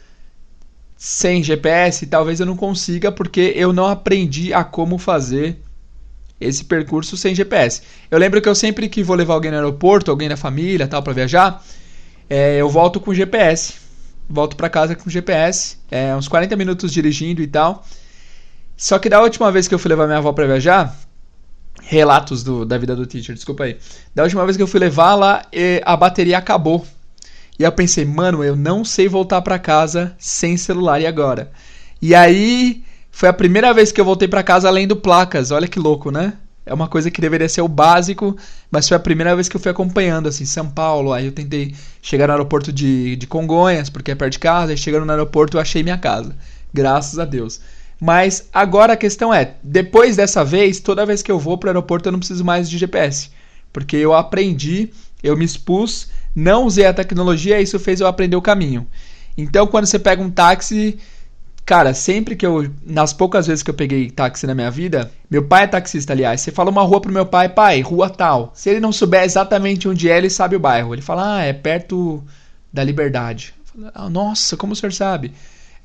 sem 0.96 1.44
GPS, 1.44 2.08
talvez 2.08 2.40
eu 2.40 2.46
não 2.46 2.56
consiga, 2.56 3.12
porque 3.12 3.54
eu 3.56 3.74
não 3.74 3.86
aprendi 3.86 4.54
a 4.54 4.64
como 4.64 4.98
fazer 4.98 5.58
esse 6.40 6.64
percurso 6.64 7.18
sem 7.18 7.36
GPS. 7.36 7.82
Eu 8.10 8.18
lembro 8.18 8.42
que 8.42 8.48
eu 8.48 8.56
sempre 8.56 8.88
que 8.88 9.04
vou 9.04 9.16
levar 9.16 9.34
alguém 9.34 9.52
no 9.52 9.58
aeroporto, 9.58 10.12
alguém 10.12 10.30
da 10.30 10.38
família, 10.38 10.88
tal, 10.88 11.04
para 11.04 11.14
viajar, 11.14 11.64
é, 12.30 12.58
eu 12.58 12.70
volto 12.70 13.00
com 13.00 13.14
GPS. 13.14 13.88
Volto 14.30 14.58
para 14.58 14.70
casa 14.70 14.94
com 14.94 15.10
GPS, 15.10 15.78
é, 15.90 16.14
uns 16.14 16.28
40 16.28 16.54
minutos 16.58 16.92
dirigindo 16.92 17.42
e 17.42 17.48
tal. 17.48 17.86
Só 18.76 19.00
que 19.00 19.08
da 19.08 19.22
última 19.22 19.52
vez 19.52 19.68
que 19.68 19.74
eu 19.74 19.80
fui 19.80 19.88
levar 19.88 20.06
minha 20.06 20.18
avó 20.18 20.34
para 20.34 20.46
viajar, 20.46 20.94
relatos 21.84 22.44
do, 22.44 22.66
da 22.66 22.78
vida 22.78 22.96
do 22.96 23.06
teacher, 23.06 23.36
desculpa 23.36 23.63
aí. 23.63 23.78
Da 24.13 24.24
última 24.24 24.44
vez 24.46 24.58
que 24.58 24.63
eu 24.63 24.68
fui 24.68 24.80
levar 24.80 25.16
lá, 25.16 25.46
a 25.84 25.98
bateria 25.98 26.38
acabou. 26.38 26.86
E 27.60 27.63
eu 27.63 27.72
pensei, 27.72 28.06
mano, 28.06 28.44
eu 28.44 28.56
não 28.56 28.86
sei 28.86 29.08
voltar 29.08 29.42
para 29.42 29.58
casa 29.58 30.16
sem 30.20 30.58
celular 30.58 31.02
e 31.02 31.08
agora. 31.08 31.52
E 32.02 32.13
aí 32.13 32.84
foi 33.12 33.28
a 33.28 33.34
primeira 33.34 33.74
vez 33.74 33.92
que 33.92 34.00
eu 34.00 34.06
voltei 34.06 34.28
para 34.28 34.44
casa 34.44 34.70
lendo 34.70 34.96
placas. 34.96 35.50
Olha 35.50 35.68
que 35.68 35.80
louco, 35.80 36.12
né? 36.12 36.34
É 36.66 36.74
uma 36.74 36.88
coisa 36.88 37.10
que 37.10 37.22
deveria 37.22 37.48
ser 37.48 37.62
o 37.62 37.68
básico, 37.68 38.36
mas 38.70 38.88
foi 38.88 38.98
a 38.98 39.00
primeira 39.00 39.34
vez 39.34 39.48
que 39.48 39.56
eu 39.56 39.60
fui 39.60 39.72
acompanhando, 39.72 40.28
assim, 40.28 40.46
São 40.46 40.70
Paulo. 40.70 41.13
Aí 41.13 41.26
eu 41.26 41.32
tentei 41.32 41.74
chegar 42.02 42.28
no 42.28 42.34
aeroporto 42.34 42.72
de, 42.72 43.16
de 43.16 43.26
Congonhas, 43.26 43.90
porque 43.90 44.12
é 44.12 44.16
perto 44.16 44.34
de 44.34 44.40
casa. 44.40 44.72
Aí 44.72 44.78
chegando 44.78 45.06
no 45.06 45.12
aeroporto 45.12 45.58
eu 45.58 45.62
achei 45.62 45.82
minha 45.82 45.98
casa. 45.98 46.36
Graças 46.74 47.18
a 47.18 47.26
Deus. 47.26 47.60
Mas 48.00 48.48
agora 48.54 48.94
a 48.94 48.98
questão 48.98 49.34
é, 49.34 49.56
depois 49.64 50.16
dessa 50.16 50.44
vez, 50.44 50.80
toda 50.80 51.06
vez 51.06 51.22
que 51.22 51.32
eu 51.32 51.40
vou 51.40 51.58
para 51.58 51.68
o 51.68 51.70
aeroporto 51.72 52.08
eu 52.08 52.12
não 52.12 52.20
preciso 52.20 52.46
mais 52.46 52.70
de 52.70 52.78
GPS, 52.78 53.32
porque 53.74 53.98
eu 53.98 54.14
aprendi, 54.14 54.92
eu 55.24 55.36
me 55.36 55.44
expus, 55.44 56.10
não 56.36 56.66
usei 56.66 56.86
a 56.86 56.94
tecnologia, 56.94 57.60
e 57.60 57.64
isso 57.64 57.80
fez 57.80 58.00
eu 58.00 58.08
aprender 58.08 58.36
o 58.36 58.42
caminho. 58.42 58.88
Então, 59.36 59.66
quando 59.66 59.86
você 59.88 59.98
pega 59.98 60.22
um 60.22 60.30
táxi, 60.30 61.00
cara, 61.66 61.94
sempre 61.94 62.36
que 62.36 62.46
eu, 62.46 62.72
nas 62.86 63.14
poucas 63.14 63.48
vezes 63.48 63.64
que 63.64 63.70
eu 63.70 63.76
peguei 63.76 64.10
táxi 64.10 64.46
na 64.46 64.54
minha 64.54 64.70
vida, 64.70 65.12
meu 65.30 65.44
pai 65.44 65.64
é 65.64 65.68
taxista, 65.68 66.14
aliás, 66.14 66.42
você 66.42 66.52
fala 66.52 66.70
uma 66.70 66.84
rua 66.84 67.02
pro 67.02 67.12
meu 67.12 67.26
pai, 67.26 67.50
pai, 67.50 67.82
rua 67.82 68.10
tal. 68.10 68.52
Se 68.54 68.70
ele 68.70 68.80
não 68.80 68.92
souber 68.92 69.24
exatamente 69.24 69.88
onde 69.88 70.10
é, 70.10 70.18
ele 70.18 70.30
sabe 70.30 70.56
o 70.56 70.60
bairro. 70.60 70.94
Ele 70.94 71.02
fala, 71.02 71.38
ah, 71.38 71.42
é 71.44 71.54
perto 71.54 72.24
da 72.72 72.84
Liberdade. 72.84 73.54
Falo, 73.66 73.92
ah, 73.94 74.10
Nossa, 74.10 74.56
como 74.56 74.74
o 74.74 74.76
senhor 74.76 74.94
sabe? 74.94 75.34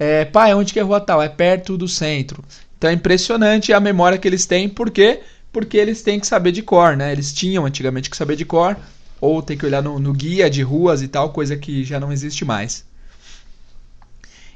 É, 0.05 0.25
pai, 0.25 0.53
onde 0.53 0.73
que 0.73 0.81
é 0.81 0.83
a 0.83 0.85
rua 0.85 1.01
tal? 1.01 1.23
É 1.23 1.29
perto 1.29 1.79
do 1.79 1.87
centro. 1.87 2.43
Então 2.77 2.91
é 2.91 2.93
impressionante 2.93 3.73
a 3.73 3.79
memória 3.79 4.19
que 4.19 4.27
eles 4.27 4.45
têm, 4.45 4.69
por 4.69 4.91
quê? 4.91 5.21
Porque 5.53 5.77
eles 5.77 6.03
têm 6.03 6.19
que 6.19 6.27
saber 6.27 6.51
de 6.51 6.61
cor, 6.61 6.97
né? 6.97 7.13
Eles 7.13 7.33
tinham 7.33 7.65
antigamente 7.65 8.11
que 8.11 8.17
saber 8.17 8.35
de 8.35 8.45
cor, 8.45 8.77
ou 9.21 9.41
tem 9.41 9.57
que 9.57 9.65
olhar 9.65 9.81
no, 9.81 10.01
no 10.01 10.13
guia 10.13 10.51
de 10.51 10.61
ruas 10.61 11.03
e 11.03 11.09
tal, 11.09 11.31
coisa 11.31 11.57
que 11.57 11.85
já 11.85 12.01
não 12.01 12.11
existe 12.11 12.45
mais. 12.45 12.85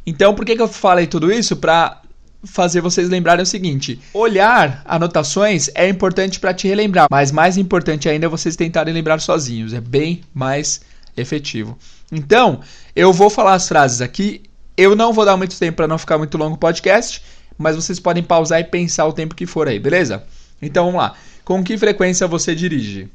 Então, 0.04 0.35
por 0.35 0.44
que, 0.44 0.56
que 0.56 0.62
eu 0.62 0.66
falei 0.66 1.06
tudo 1.06 1.30
isso? 1.30 1.54
Para 1.54 2.02
fazer 2.42 2.80
vocês 2.80 3.09
lembrarem 3.09 3.44
o 3.44 3.46
seguinte: 3.46 4.00
olhar 4.12 4.82
anotações 4.85 5.70
é 5.76 5.88
importante 5.88 6.40
para 6.40 6.52
te 6.52 6.66
relembrar, 6.66 7.06
mas 7.09 7.30
mais 7.30 7.56
importante 7.56 8.09
ainda 8.09 8.26
é 8.26 8.28
vocês 8.28 8.56
tentarem 8.56 8.92
lembrar 8.92 9.20
sozinhos. 9.20 9.72
É 9.72 9.80
bem 9.80 10.22
mais 10.35 10.80
efetivo. 11.16 11.78
Então, 12.11 12.61
eu 12.96 13.12
vou 13.12 13.30
falar 13.30 13.54
as 13.54 13.68
frases 13.68 14.00
aqui 14.00 14.42
eu 14.77 14.95
não 14.95 15.12
vou 15.12 15.25
dar 15.25 15.37
muito 15.37 15.59
tempo 15.59 15.77
para 15.77 15.89
não 15.89 15.99
ficar 15.99 16.19
muito 16.19 16.37
longo 16.37 16.57
o 16.57 16.59
podcast, 16.59 17.23
mas 17.57 17.77
vocês 17.77 17.99
podem 17.99 18.23
pausar 18.23 18.61
e 18.61 18.65
pensar 18.65 19.07
o 19.07 19.12
tempo 19.12 19.35
que 19.35 19.47
for 19.47 19.69
aí, 19.69 19.79
beleza? 19.79 20.25
Então 20.61 20.87
vamos 20.87 21.01
lá. 21.01 21.15
Com 21.45 21.62
que 21.62 21.79
frequência 21.79 22.27
você 22.27 22.55
dirige? 22.55 23.09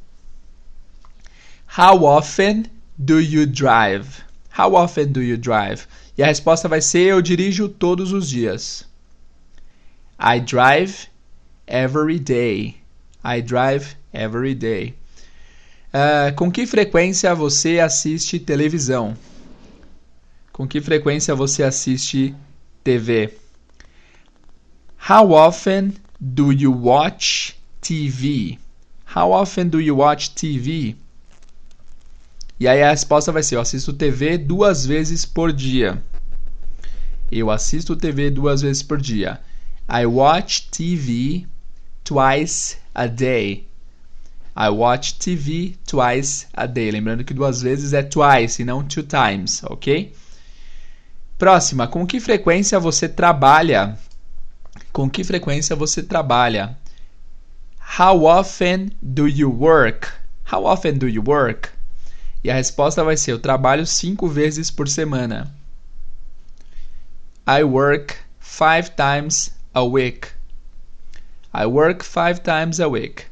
How 1.78 2.04
often 2.04 2.66
do 2.98 3.20
you 3.20 3.46
drive? 3.46 4.08
How 4.58 4.74
often 4.74 5.08
do 5.08 5.22
you 5.22 5.38
drive? 5.38 5.84
E 6.18 6.24
a 6.24 6.28
resposta 6.28 6.68
vai 6.68 6.82
ser: 6.82 7.08
eu 7.08 7.22
dirijo 7.22 7.70
todos 7.70 8.12
os 8.12 8.30
dias. 8.30 8.86
I 10.20 10.40
drive 10.40 11.08
every 11.68 12.20
day. 12.20 12.76
I 13.24 13.42
drive 13.42 13.96
every 14.14 14.56
day. 14.56 14.96
Uh, 15.94 16.34
com 16.36 16.52
que 16.52 16.66
frequência 16.66 17.34
você 17.36 17.80
assiste 17.80 18.40
televisão? 18.40 19.16
Com 20.62 20.68
que 20.68 20.80
frequência 20.80 21.34
você 21.34 21.64
assiste 21.64 22.36
TV? 22.84 23.34
How 25.10 25.32
often 25.32 25.96
do 26.20 26.52
you 26.54 26.72
watch 26.72 27.56
TV? 27.82 28.60
How 29.16 29.32
often 29.32 29.70
do 29.70 29.82
you 29.82 29.98
watch 29.98 30.36
TV? 30.36 30.96
E 32.60 32.68
aí 32.68 32.84
a 32.84 32.92
resposta 32.92 33.32
vai 33.32 33.42
ser: 33.42 33.56
eu 33.56 33.60
assisto 33.60 33.92
TV 33.92 34.38
duas 34.38 34.86
vezes 34.86 35.26
por 35.26 35.52
dia. 35.52 36.00
Eu 37.32 37.50
assisto 37.50 37.96
TV 37.96 38.30
duas 38.30 38.62
vezes 38.62 38.84
por 38.84 39.02
dia. 39.02 39.42
I 39.90 40.06
watch 40.06 40.70
TV 40.70 41.48
twice 42.04 42.78
a 42.94 43.08
day. 43.08 43.68
I 44.56 44.70
watch 44.70 45.16
TV 45.18 45.76
twice 45.88 46.46
a 46.54 46.68
day. 46.68 46.92
Lembrando 46.92 47.24
que 47.24 47.34
duas 47.34 47.64
vezes 47.64 47.94
é 47.94 48.04
twice 48.04 48.62
e 48.62 48.66
não 48.66 48.84
two 48.84 49.02
times, 49.02 49.64
ok? 49.64 50.14
Próxima, 51.42 51.88
com 51.88 52.06
que 52.06 52.20
frequência 52.20 52.80
você 52.80 53.10
trabalha? 53.10 53.98
Com 54.94 55.10
que 55.10 55.24
frequência 55.24 55.76
você 55.76 56.04
trabalha? 56.04 56.78
How 57.98 58.26
often 58.26 58.92
do 59.02 59.28
you 59.28 59.52
work? 59.52 60.08
How 60.54 60.66
often 60.66 61.00
do 61.00 61.10
you 61.10 61.24
work? 61.26 61.68
E 62.44 62.52
a 62.52 62.54
resposta 62.54 63.04
vai 63.04 63.18
ser: 63.18 63.32
eu 63.32 63.40
trabalho 63.40 63.88
cinco 63.88 64.28
vezes 64.28 64.70
por 64.70 64.88
semana. 64.88 65.52
I 67.48 67.64
work 67.64 68.14
five 68.40 68.92
times 68.92 69.52
a 69.74 69.82
week. 69.82 70.28
I 71.52 71.66
work 71.66 72.06
five 72.06 72.42
times 72.42 72.80
a 72.80 72.88
week. 72.88 73.24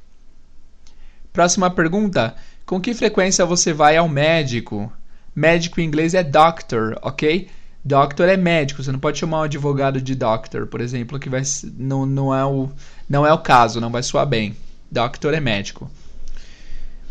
Próxima 1.32 1.70
pergunta: 1.70 2.36
com 2.66 2.82
que 2.82 2.96
frequência 2.96 3.46
você 3.46 3.72
vai 3.72 3.98
ao 3.98 4.10
médico? 4.10 4.92
Médico 5.36 5.80
em 5.80 5.84
inglês 5.84 6.16
é 6.16 6.24
doctor, 6.24 6.98
ok? 7.04 7.48
Doctor 7.84 8.28
é 8.28 8.36
médico, 8.36 8.84
você 8.84 8.92
não 8.92 9.00
pode 9.00 9.18
chamar 9.18 9.40
um 9.40 9.44
advogado 9.44 10.02
de 10.02 10.14
doctor, 10.14 10.68
por 10.68 10.82
exemplo, 10.82 11.18
que 11.18 11.30
vai 11.30 11.42
não, 11.78 12.06
não 12.06 12.36
é 12.36 12.46
o 12.46 12.70
não 13.10 13.26
é 13.26 13.34
o 13.34 13.38
caso, 13.38 13.80
não 13.80 13.90
vai 13.90 14.04
soar 14.04 14.26
bem. 14.26 14.56
Doctor 14.92 15.34
é 15.34 15.40
médico. 15.40 15.90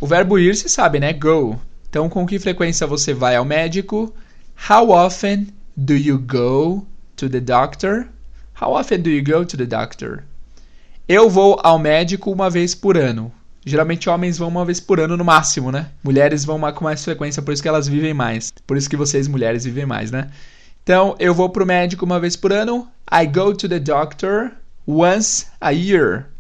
O 0.00 0.06
verbo 0.06 0.38
ir 0.38 0.54
se 0.54 0.68
sabe, 0.68 1.00
né? 1.00 1.12
Go. 1.12 1.60
Então, 1.88 2.08
com 2.08 2.26
que 2.26 2.38
frequência 2.38 2.86
você 2.86 3.14
vai 3.14 3.34
ao 3.34 3.44
médico? 3.44 4.14
How 4.68 4.90
often 4.90 5.48
do 5.76 5.94
you 5.94 6.18
go 6.18 6.86
to 7.16 7.28
the 7.28 7.40
doctor? 7.40 8.06
How 8.60 8.74
often 8.74 9.00
do 9.00 9.10
you 9.10 9.24
go 9.24 9.44
to 9.44 9.56
the 9.56 9.64
doctor? 9.64 10.24
Eu 11.08 11.30
vou 11.30 11.58
ao 11.62 11.78
médico 11.78 12.30
uma 12.30 12.50
vez 12.50 12.74
por 12.74 12.98
ano. 12.98 13.32
Geralmente 13.64 14.08
homens 14.08 14.38
vão 14.38 14.48
uma 14.48 14.64
vez 14.64 14.78
por 14.78 15.00
ano 15.00 15.16
no 15.16 15.24
máximo, 15.24 15.72
né? 15.72 15.90
Mulheres 16.02 16.44
vão 16.44 16.60
com 16.72 16.84
mais 16.84 17.04
frequência, 17.04 17.42
por 17.42 17.52
isso 17.52 17.62
que 17.62 17.68
elas 17.68 17.88
vivem 17.88 18.12
mais. 18.12 18.52
Por 18.66 18.76
isso 18.76 18.88
que 18.88 18.96
vocês 18.96 19.26
mulheres 19.26 19.64
vivem 19.64 19.86
mais, 19.86 20.10
né? 20.10 20.28
Então, 20.88 21.14
eu 21.18 21.34
vou 21.34 21.50
para 21.50 21.62
o 21.62 21.66
médico 21.66 22.06
uma 22.06 22.18
vez 22.18 22.34
por 22.34 22.50
ano. 22.50 22.88
I 23.12 23.26
go 23.26 23.54
to 23.54 23.68
the 23.68 23.78
doctor 23.78 24.52
once 24.86 25.44
a 25.60 25.70
year. 25.70 26.30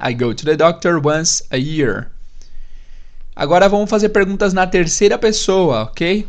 I 0.00 0.14
go 0.14 0.34
to 0.34 0.44
the 0.44 0.56
doctor 0.56 1.00
once 1.00 1.44
a 1.52 1.56
year. 1.56 2.10
Agora 3.36 3.68
vamos 3.68 3.88
fazer 3.88 4.08
perguntas 4.08 4.52
na 4.52 4.66
terceira 4.66 5.16
pessoa, 5.16 5.84
ok? 5.84 6.26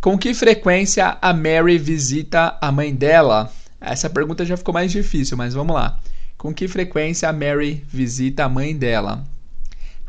Com 0.00 0.16
que 0.16 0.32
frequência 0.34 1.18
a 1.20 1.34
Mary 1.34 1.78
visita 1.78 2.56
a 2.60 2.70
mãe 2.70 2.94
dela? 2.94 3.52
Essa 3.80 4.08
pergunta 4.08 4.44
já 4.44 4.56
ficou 4.56 4.72
mais 4.72 4.92
difícil, 4.92 5.36
mas 5.36 5.52
vamos 5.52 5.74
lá. 5.74 5.98
Com 6.38 6.54
que 6.54 6.68
frequência 6.68 7.28
a 7.28 7.32
Mary 7.32 7.84
visita 7.88 8.44
a 8.44 8.48
mãe 8.48 8.76
dela? 8.76 9.24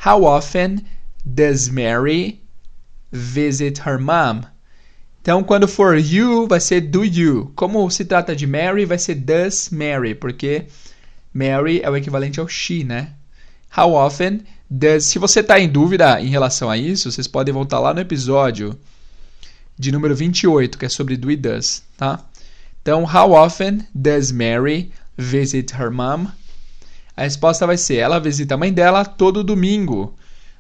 How 0.06 0.24
often 0.24 0.86
does 1.26 1.68
Mary 1.68 2.44
visit 3.12 3.82
her 3.82 4.00
mom? 4.00 4.44
Então, 5.26 5.42
quando 5.42 5.68
for 5.68 5.98
you, 5.98 6.46
vai 6.46 6.60
ser 6.60 6.82
do 6.82 7.04
you. 7.04 7.52
Como 7.56 7.90
se 7.90 8.06
trata 8.06 8.36
de 8.36 8.46
Mary, 8.46 8.86
vai 8.86 9.00
ser 9.00 9.16
does 9.16 9.72
Mary, 9.72 10.14
porque 10.14 10.66
Mary 11.34 11.82
é 11.82 11.90
o 11.90 11.98
equivalente 11.98 12.40
ao 12.40 12.48
she, 12.48 12.84
né? 12.84 13.10
How 13.76 13.96
often 13.96 14.42
does. 14.70 15.06
Se 15.06 15.18
você 15.18 15.40
está 15.40 15.60
em 15.60 15.68
dúvida 15.68 16.22
em 16.22 16.28
relação 16.28 16.70
a 16.70 16.78
isso, 16.78 17.12
vocês 17.12 17.26
podem 17.26 17.52
voltar 17.52 17.80
lá 17.80 17.92
no 17.92 18.02
episódio 18.02 18.78
de 19.76 19.92
número 19.92 20.16
28, 20.16 20.78
que 20.78 20.86
é 20.86 20.90
sobre 20.90 21.18
do 21.18 21.32
e 21.32 21.36
does, 21.36 21.82
tá? 21.98 22.24
Então, 22.84 23.04
how 23.04 23.32
often 23.32 23.80
does 23.96 24.32
Mary 24.32 24.92
visit 25.18 25.74
her 25.74 25.90
mom? 25.90 26.28
A 27.18 27.24
resposta 27.24 27.66
vai 27.66 27.78
ser: 27.78 27.96
ela 27.96 28.20
visita 28.20 28.54
a 28.54 28.58
mãe 28.60 28.72
dela 28.72 29.04
todo 29.04 29.44
domingo. 29.44 30.16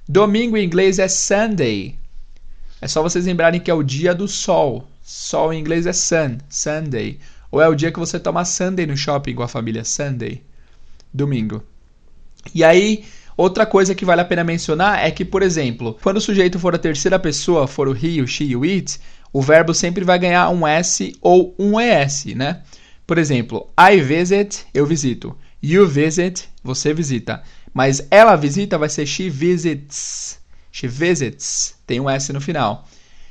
Domingo 0.10 0.58
em 0.58 0.65
inglês 0.65 0.97
é 0.97 1.08
Sunday. 1.08 1.99
É 2.86 2.88
só 2.88 3.02
vocês 3.02 3.26
lembrarem 3.26 3.60
que 3.60 3.71
é 3.71 3.74
o 3.74 3.82
dia 3.82 4.13
do 4.13 4.28
sol. 4.28 4.88
Sol 5.02 5.52
em 5.52 5.60
inglês 5.60 5.88
é 5.88 5.91
sun, 5.91 6.38
Sunday. 6.48 7.17
Ou 7.50 7.60
é 7.60 7.67
o 7.67 7.74
dia 7.74 7.91
que 7.91 7.98
você 7.98 8.19
toma 8.19 8.45
Sunday 8.45 8.86
no 8.86 8.95
shopping 8.95 9.34
com 9.34 9.41
a 9.41 9.48
família, 9.48 9.84
Sunday. 9.84 10.43
Domingo. 11.12 11.63
E 12.54 12.63
aí, 12.63 13.04
outra 13.36 13.65
coisa 13.65 13.95
que 13.95 14.06
vale 14.06 14.21
a 14.21 14.26
pena 14.26 14.43
mencionar 14.43 15.04
é 15.04 15.10
que, 15.10 15.26
por 15.26 15.41
exemplo, 15.41 15.98
quando 16.04 16.17
o 16.17 16.21
sujeito 16.21 16.60
for 16.60 16.76
a 16.76 16.78
terceira 16.78 17.17
pessoa, 17.17 17.65
for 17.65 17.88
o 17.88 17.98
he, 17.98 18.21
o 18.21 18.28
she, 18.28 18.56
o 18.56 18.62
it, 18.62 19.00
o 19.34 19.41
verbo 19.41 19.74
sempre 19.74 20.06
vai 20.06 20.19
ganhar 20.19 20.48
um 20.52 20.67
S 20.67 21.17
ou 21.19 21.56
um 21.58 21.82
ES, 21.82 22.26
né? 22.36 22.62
Por 23.08 23.17
exemplo, 23.17 23.67
I 23.80 24.00
visit, 24.00 24.63
eu 24.71 24.86
visito. 24.86 25.36
You 25.60 25.88
visit, 25.88 26.48
você 26.63 26.93
visita. 26.93 27.41
Mas 27.74 28.06
ela 28.12 28.36
visita 28.36 28.78
vai 28.78 28.89
ser 28.89 29.08
she 29.08 29.28
visits. 29.28 30.38
She 30.76 30.88
visits, 30.88 31.74
tem 31.88 32.02
um 32.02 32.10
S 32.10 32.34
no 32.34 32.42
final. 32.42 32.86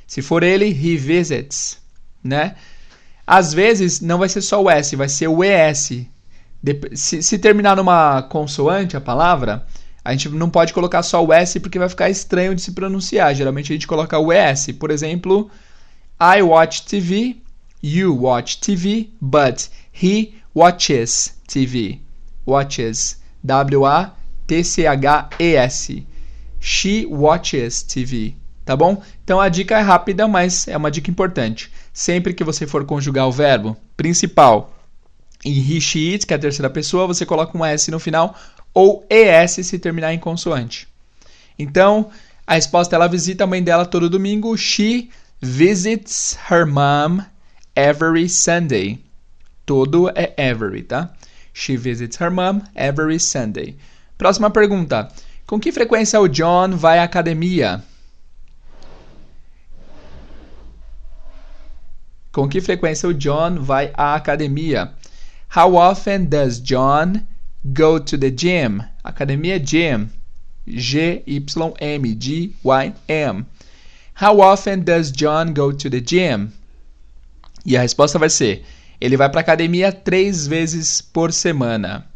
Se 0.07 0.23
for 0.23 0.41
ele, 0.41 0.65
he 0.65 0.97
visits, 0.97 1.77
né? 2.23 2.55
Às 3.27 3.53
vezes 3.53 4.01
não 4.01 4.17
vai 4.17 4.27
ser 4.27 4.41
só 4.41 4.63
o 4.63 4.67
S, 4.67 4.95
vai 4.95 5.07
ser 5.07 5.27
o 5.27 5.43
ES. 5.43 6.07
Se, 6.95 7.21
se 7.21 7.37
terminar 7.37 7.75
numa 7.75 8.23
consoante 8.23 8.97
a 8.97 9.01
palavra, 9.01 9.63
a 10.03 10.11
gente 10.11 10.27
não 10.29 10.49
pode 10.49 10.73
colocar 10.73 11.03
só 11.03 11.23
o 11.23 11.31
S 11.31 11.59
porque 11.59 11.77
vai 11.77 11.87
ficar 11.87 12.09
estranho 12.09 12.55
de 12.55 12.63
se 12.63 12.71
pronunciar. 12.71 13.35
Geralmente 13.35 13.71
a 13.71 13.75
gente 13.75 13.85
coloca 13.85 14.17
o 14.17 14.33
ES. 14.33 14.71
Por 14.79 14.89
exemplo, 14.89 15.51
I 16.19 16.41
watch 16.41 16.81
TV, 16.87 17.37
you 17.79 18.23
watch 18.23 18.59
TV, 18.59 19.11
but 19.21 19.69
he 19.93 20.33
watches 20.55 21.35
TV. 21.47 22.01
Watches. 22.43 23.19
W-A-T-C-H-E-S. 23.43 24.15
She 26.67 27.05
watches 27.05 27.83
TV. 27.83 28.33
Tá 28.65 28.75
bom? 28.75 28.99
Então 29.23 29.39
a 29.39 29.47
dica 29.49 29.77
é 29.77 29.81
rápida, 29.81 30.27
mas 30.27 30.67
é 30.67 30.75
uma 30.75 30.89
dica 30.89 31.11
importante. 31.11 31.71
Sempre 31.93 32.33
que 32.33 32.43
você 32.43 32.65
for 32.65 32.83
conjugar 32.85 33.27
o 33.27 33.31
verbo 33.31 33.77
principal 33.95 34.73
em 35.43 35.59
he, 35.59 35.79
she, 35.79 36.13
it, 36.13 36.25
que 36.25 36.33
é 36.33 36.37
a 36.37 36.39
terceira 36.39 36.67
pessoa, 36.67 37.05
você 37.05 37.23
coloca 37.23 37.55
um 37.55 37.63
S 37.63 37.91
no 37.91 37.99
final 37.99 38.35
ou 38.73 39.05
ES 39.07 39.67
se 39.67 39.77
terminar 39.77 40.11
em 40.11 40.17
consoante. 40.17 40.87
Então, 41.59 42.09
a 42.47 42.55
resposta 42.55 42.95
ela 42.95 43.07
visita 43.07 43.43
a 43.43 43.47
mãe 43.47 43.61
dela 43.61 43.85
todo 43.85 44.09
domingo. 44.09 44.57
She 44.57 45.11
visits 45.39 46.35
her 46.49 46.65
mom 46.65 47.23
every 47.75 48.27
Sunday. 48.27 48.99
Todo 49.67 50.09
é 50.15 50.33
every, 50.35 50.81
tá? 50.81 51.13
She 51.53 51.77
visits 51.77 52.19
her 52.19 52.31
mom 52.31 52.63
every 52.75 53.19
Sunday. 53.19 53.77
Próxima 54.17 54.49
pergunta. 54.49 55.11
Com 55.47 55.59
que 55.59 55.71
frequência 55.71 56.19
o 56.19 56.27
John 56.27 56.75
vai 56.75 56.97
à 56.97 57.03
academia? 57.03 57.83
Com 62.31 62.49
que 62.49 62.59
frequência 62.59 63.07
o 63.07 63.13
John 63.13 63.61
vai 63.61 63.91
à 63.93 64.15
academia? 64.15 64.91
How 65.55 65.75
often 65.75 66.25
does 66.25 66.59
John 66.59 67.21
go 67.63 67.99
to 67.99 68.17
the 68.17 68.31
gym? 68.31 68.81
Academia 69.03 69.59
gym. 69.59 70.09
G-Y-M. 70.67 72.15
G-Y-M. 72.19 73.45
How 74.19 74.39
often 74.39 74.83
does 74.83 75.11
John 75.11 75.53
go 75.53 75.71
to 75.71 75.89
the 75.91 76.01
gym? 76.01 76.51
E 77.63 77.77
a 77.77 77.81
resposta 77.81 78.17
vai 78.17 78.31
ser: 78.31 78.65
ele 78.99 79.15
vai 79.15 79.29
para 79.29 79.41
academia 79.41 79.91
três 79.91 80.47
vezes 80.47 81.01
por 81.01 81.31
semana. 81.31 82.07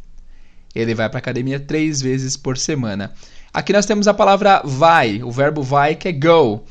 Ele 0.74 0.94
vai 0.94 1.10
para 1.10 1.20
academia 1.20 1.60
três 1.60 2.02
vezes 2.02 2.38
por 2.38 2.58
semana. 2.58 3.14
Aqui 3.54 3.74
nós 3.74 3.86
temos 3.86 4.08
a 4.08 4.14
palavra 4.14 4.62
vai, 4.64 5.24
o 5.24 5.32
verbo 5.32 5.62
vai 5.64 5.96
que 5.96 6.08
é 6.08 6.12
go. 6.12 6.64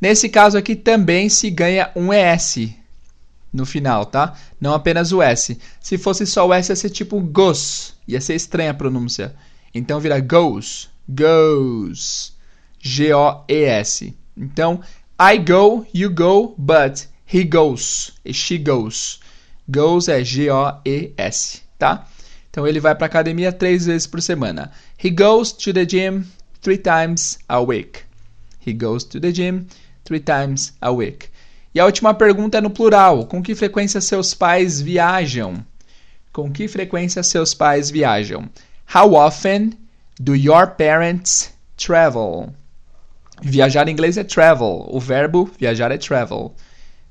Nesse 0.00 0.28
caso 0.28 0.58
aqui 0.58 0.74
também 0.74 1.28
se 1.28 1.48
ganha 1.50 1.90
um 1.94 2.12
ES 2.12 2.74
no 3.54 3.64
final, 3.64 4.04
tá? 4.04 4.34
Não 4.60 4.74
apenas 4.74 5.12
o 5.12 5.22
S. 5.22 5.56
Se 5.80 5.96
fosse 5.96 6.26
só 6.26 6.46
o 6.46 6.52
S, 6.52 6.72
ia 6.72 6.76
ser 6.76 6.90
tipo 6.90 7.20
goes. 7.20 7.94
Ia 8.06 8.20
ser 8.20 8.34
estranha 8.34 8.72
a 8.72 8.74
pronúncia. 8.74 9.34
Então 9.72 10.00
vira 10.00 10.18
goes. 10.18 10.90
Goes. 11.08 12.32
G-O-E-S. 12.80 14.12
Então, 14.36 14.80
I 15.18 15.38
go, 15.38 15.86
you 15.94 16.10
go, 16.10 16.54
but 16.58 17.06
he 17.32 17.44
goes. 17.44 18.12
She 18.32 18.58
goes. 18.58 19.20
Goes 19.68 20.08
é 20.08 20.22
G-O-E-S, 20.24 21.62
tá? 21.78 22.06
Então 22.54 22.68
ele 22.68 22.78
vai 22.78 22.94
para 22.94 23.06
academia 23.06 23.50
três 23.50 23.86
vezes 23.86 24.06
por 24.06 24.22
semana. 24.22 24.70
He 25.02 25.10
goes 25.10 25.50
to 25.50 25.72
the 25.72 25.84
gym 25.84 26.22
three 26.62 26.78
times 26.78 27.36
a 27.48 27.58
week. 27.58 28.02
He 28.64 28.72
goes 28.72 29.02
to 29.02 29.18
the 29.18 29.32
gym 29.32 29.66
three 30.04 30.20
times 30.20 30.72
a 30.80 30.92
week. 30.92 31.26
E 31.74 31.80
a 31.80 31.84
última 31.84 32.14
pergunta 32.14 32.58
é 32.58 32.60
no 32.60 32.70
plural. 32.70 33.26
Com 33.26 33.42
que 33.42 33.56
frequência 33.56 34.00
seus 34.00 34.34
pais 34.34 34.80
viajam? 34.80 35.66
Com 36.32 36.48
que 36.48 36.68
frequência 36.68 37.24
seus 37.24 37.52
pais 37.54 37.90
viajam? 37.90 38.48
How 38.94 39.14
often 39.14 39.72
do 40.20 40.36
your 40.36 40.68
parents 40.76 41.52
travel? 41.76 42.54
Viajar 43.42 43.88
em 43.88 43.90
inglês 43.90 44.16
é 44.16 44.22
travel. 44.22 44.86
O 44.92 45.00
verbo 45.00 45.50
viajar 45.58 45.90
é 45.90 45.98
travel. 45.98 46.54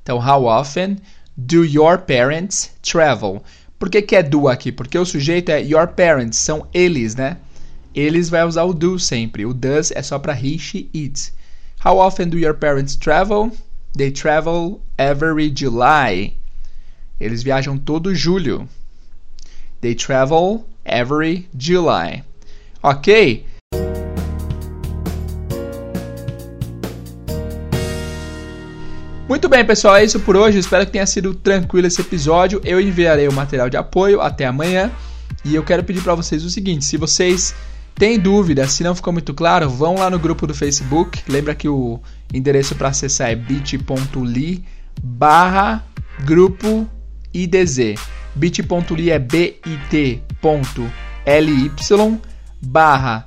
Então, 0.04 0.20
how 0.20 0.46
often 0.46 1.00
do 1.36 1.66
your 1.66 1.98
parents 1.98 2.72
travel? 2.82 3.44
Por 3.84 3.90
que, 3.90 4.02
que 4.02 4.16
é 4.16 4.24
do 4.24 4.48
aqui? 4.48 4.72
Porque 4.72 4.98
o 4.98 5.06
sujeito 5.06 5.50
é 5.50 5.62
your 5.62 5.90
parents, 5.90 6.38
são 6.38 6.66
eles, 6.74 7.16
né? 7.16 7.36
Eles 7.94 8.30
vai 8.30 8.46
usar 8.46 8.64
o 8.64 8.74
do 8.74 8.98
sempre. 8.98 9.46
O 9.46 9.54
does 9.54 9.92
é 9.92 10.02
só 10.02 10.18
para 10.18 10.32
he, 10.32 10.58
she, 10.58 10.90
it. 10.96 11.34
How 11.84 11.98
often 11.98 12.30
do 12.30 12.40
your 12.40 12.54
parents 12.54 12.96
travel? 12.96 13.52
They 13.94 14.10
travel 14.10 14.80
every 14.98 15.52
July. 15.54 16.38
Eles 17.20 17.44
viajam 17.44 17.78
todo 17.78 18.16
julho. 18.16 18.70
They 19.82 19.96
travel 19.96 20.66
every 20.86 21.50
July. 21.54 22.24
Ok? 22.82 23.46
Muito 29.34 29.50
bem, 29.50 29.66
pessoal, 29.66 29.96
é 29.96 30.06
isso 30.06 30.20
por 30.20 30.38
hoje. 30.38 30.60
Espero 30.60 30.86
que 30.86 30.92
tenha 30.92 31.08
sido 31.08 31.34
tranquilo 31.34 31.88
esse 31.88 32.00
episódio. 32.00 32.62
Eu 32.64 32.80
enviarei 32.80 33.28
o 33.28 33.34
material 33.34 33.68
de 33.68 33.76
apoio 33.76 34.22
até 34.22 34.46
amanhã. 34.46 34.92
E 35.44 35.56
eu 35.56 35.64
quero 35.64 35.84
pedir 35.84 36.04
para 36.04 36.14
vocês 36.14 36.46
o 36.46 36.52
seguinte: 36.52 36.86
se 36.86 36.98
vocês 36.98 37.56
têm 37.96 38.20
dúvida, 38.20 38.68
se 38.68 38.84
não 38.84 38.94
ficou 38.94 39.12
muito 39.12 39.34
claro, 39.34 39.68
vão 39.68 39.96
lá 39.96 40.08
no 40.08 40.20
grupo 40.20 40.46
do 40.46 40.54
Facebook. 40.54 41.24
Lembra 41.28 41.56
que 41.56 41.68
o 41.68 42.00
endereço 42.32 42.76
para 42.76 42.90
acessar 42.90 43.32
é 43.32 43.36
bit.ly 43.36 44.64
barra 45.02 45.84
grupo 46.24 46.88
IDZ. 47.34 47.96
bit.ly 48.36 49.10
é 49.10 49.18
bit.ly 49.18 50.22
barra 52.62 53.26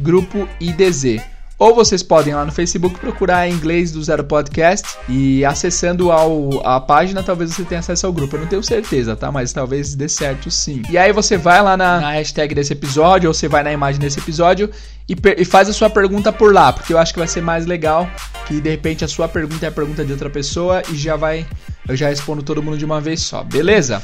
grupo 0.00 0.48
IDZ. 0.58 1.33
Ou 1.58 1.74
vocês 1.74 2.02
podem 2.02 2.32
ir 2.32 2.36
lá 2.36 2.44
no 2.44 2.50
Facebook 2.50 2.98
procurar 2.98 3.48
inglês 3.48 3.92
do 3.92 4.02
Zero 4.02 4.24
Podcast 4.24 4.98
e 5.08 5.44
acessando 5.44 6.10
ao, 6.10 6.66
a 6.66 6.80
página 6.80 7.22
talvez 7.22 7.52
você 7.52 7.62
tenha 7.62 7.78
acesso 7.78 8.06
ao 8.06 8.12
grupo. 8.12 8.34
Eu 8.34 8.40
não 8.40 8.48
tenho 8.48 8.62
certeza, 8.62 9.14
tá? 9.14 9.30
Mas 9.30 9.52
talvez 9.52 9.94
dê 9.94 10.08
certo 10.08 10.50
sim. 10.50 10.82
E 10.90 10.98
aí 10.98 11.12
você 11.12 11.36
vai 11.36 11.62
lá 11.62 11.76
na, 11.76 12.00
na 12.00 12.10
hashtag 12.10 12.54
desse 12.54 12.72
episódio 12.72 13.28
ou 13.28 13.34
você 13.34 13.46
vai 13.46 13.62
na 13.62 13.72
imagem 13.72 14.00
desse 14.00 14.18
episódio 14.18 14.68
e, 15.08 15.16
e, 15.38 15.44
faz 15.44 15.68
a 15.68 15.72
sua 15.72 15.88
pergunta 15.88 16.32
por 16.32 16.52
lá, 16.52 16.72
porque 16.72 16.92
eu 16.92 16.98
acho 16.98 17.12
que 17.12 17.18
vai 17.18 17.28
ser 17.28 17.42
mais 17.42 17.66
legal 17.66 18.08
que 18.46 18.60
de 18.60 18.70
repente 18.70 19.04
a 19.04 19.08
sua 19.08 19.28
pergunta 19.28 19.64
é 19.64 19.68
a 19.68 19.72
pergunta 19.72 20.04
de 20.04 20.10
outra 20.10 20.30
pessoa 20.30 20.82
e 20.90 20.96
já 20.96 21.14
vai 21.14 21.46
eu 21.86 21.94
já 21.94 22.08
respondo 22.08 22.42
todo 22.42 22.62
mundo 22.62 22.78
de 22.78 22.84
uma 22.84 23.00
vez 23.00 23.20
só, 23.20 23.44
beleza? 23.44 24.02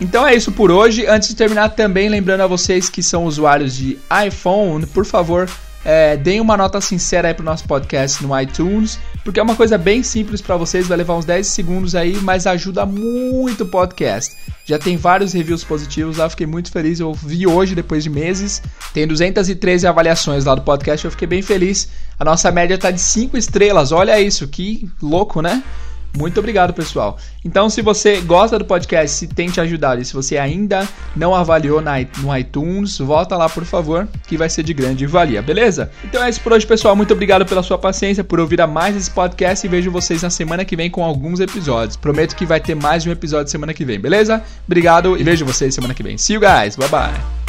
Então 0.00 0.26
é 0.26 0.34
isso 0.34 0.50
por 0.50 0.70
hoje. 0.70 1.06
Antes 1.06 1.28
de 1.28 1.36
terminar, 1.36 1.70
também 1.70 2.08
lembrando 2.08 2.40
a 2.40 2.46
vocês 2.46 2.88
que 2.88 3.02
são 3.02 3.24
usuários 3.24 3.74
de 3.74 3.98
iPhone, 4.26 4.84
por 4.86 5.04
favor, 5.04 5.48
é, 5.84 6.16
deem 6.16 6.40
uma 6.40 6.56
nota 6.56 6.80
sincera 6.80 7.28
aí 7.28 7.34
pro 7.34 7.44
nosso 7.44 7.64
podcast 7.68 8.24
no 8.24 8.38
iTunes, 8.40 8.98
porque 9.22 9.38
é 9.38 9.42
uma 9.42 9.54
coisa 9.54 9.76
bem 9.76 10.02
simples 10.02 10.40
para 10.40 10.56
vocês, 10.56 10.86
vai 10.86 10.96
levar 10.96 11.14
uns 11.14 11.24
10 11.24 11.46
segundos 11.46 11.94
aí, 11.94 12.16
mas 12.22 12.46
ajuda 12.46 12.86
muito 12.86 13.64
o 13.64 13.66
podcast. 13.66 14.34
Já 14.64 14.78
tem 14.78 14.96
vários 14.96 15.32
reviews 15.34 15.62
positivos 15.62 16.16
lá, 16.16 16.28
fiquei 16.30 16.46
muito 16.46 16.72
feliz. 16.72 16.98
Eu 16.98 17.12
vi 17.12 17.46
hoje, 17.46 17.74
depois 17.74 18.02
de 18.02 18.08
meses, 18.08 18.62
tem 18.94 19.06
213 19.06 19.86
avaliações 19.86 20.44
lá 20.44 20.54
do 20.54 20.62
podcast, 20.62 21.04
eu 21.04 21.10
fiquei 21.10 21.28
bem 21.28 21.42
feliz. 21.42 21.88
A 22.18 22.24
nossa 22.24 22.50
média 22.50 22.78
tá 22.78 22.90
de 22.90 23.00
5 23.00 23.36
estrelas, 23.36 23.92
olha 23.92 24.18
isso, 24.18 24.48
que 24.48 24.88
louco, 25.02 25.42
né? 25.42 25.62
Muito 26.16 26.38
obrigado, 26.38 26.72
pessoal. 26.72 27.18
Então, 27.44 27.68
se 27.68 27.82
você 27.82 28.20
gosta 28.20 28.58
do 28.58 28.64
podcast, 28.64 29.16
se 29.16 29.26
tem 29.26 29.48
te 29.48 29.60
ajudado 29.60 30.00
e 30.00 30.04
se 30.04 30.14
você 30.14 30.38
ainda 30.38 30.88
não 31.14 31.34
avaliou 31.34 31.82
no 31.82 32.36
iTunes, 32.36 32.98
volta 32.98 33.36
lá, 33.36 33.48
por 33.48 33.64
favor, 33.64 34.08
que 34.26 34.36
vai 34.36 34.48
ser 34.48 34.62
de 34.62 34.72
grande 34.72 35.06
valia, 35.06 35.42
beleza? 35.42 35.90
Então 36.04 36.22
é 36.22 36.30
isso 36.30 36.40
por 36.40 36.52
hoje, 36.52 36.66
pessoal. 36.66 36.94
Muito 36.94 37.12
obrigado 37.12 37.44
pela 37.44 37.62
sua 37.62 37.76
paciência, 37.76 38.22
por 38.22 38.38
ouvir 38.38 38.60
a 38.60 38.66
mais 38.66 38.96
esse 38.96 39.10
podcast 39.10 39.66
e 39.66 39.68
vejo 39.68 39.90
vocês 39.90 40.22
na 40.22 40.30
semana 40.30 40.64
que 40.64 40.76
vem 40.76 40.88
com 40.88 41.04
alguns 41.04 41.40
episódios. 41.40 41.96
Prometo 41.96 42.36
que 42.36 42.46
vai 42.46 42.60
ter 42.60 42.74
mais 42.74 43.02
de 43.02 43.08
um 43.08 43.12
episódio 43.12 43.50
semana 43.50 43.74
que 43.74 43.84
vem, 43.84 43.98
beleza? 43.98 44.42
Obrigado 44.66 45.18
e 45.18 45.22
vejo 45.24 45.44
vocês 45.44 45.74
semana 45.74 45.94
que 45.94 46.02
vem. 46.02 46.16
See 46.16 46.34
you 46.34 46.40
guys. 46.40 46.76
Bye 46.76 46.88
bye. 46.88 47.43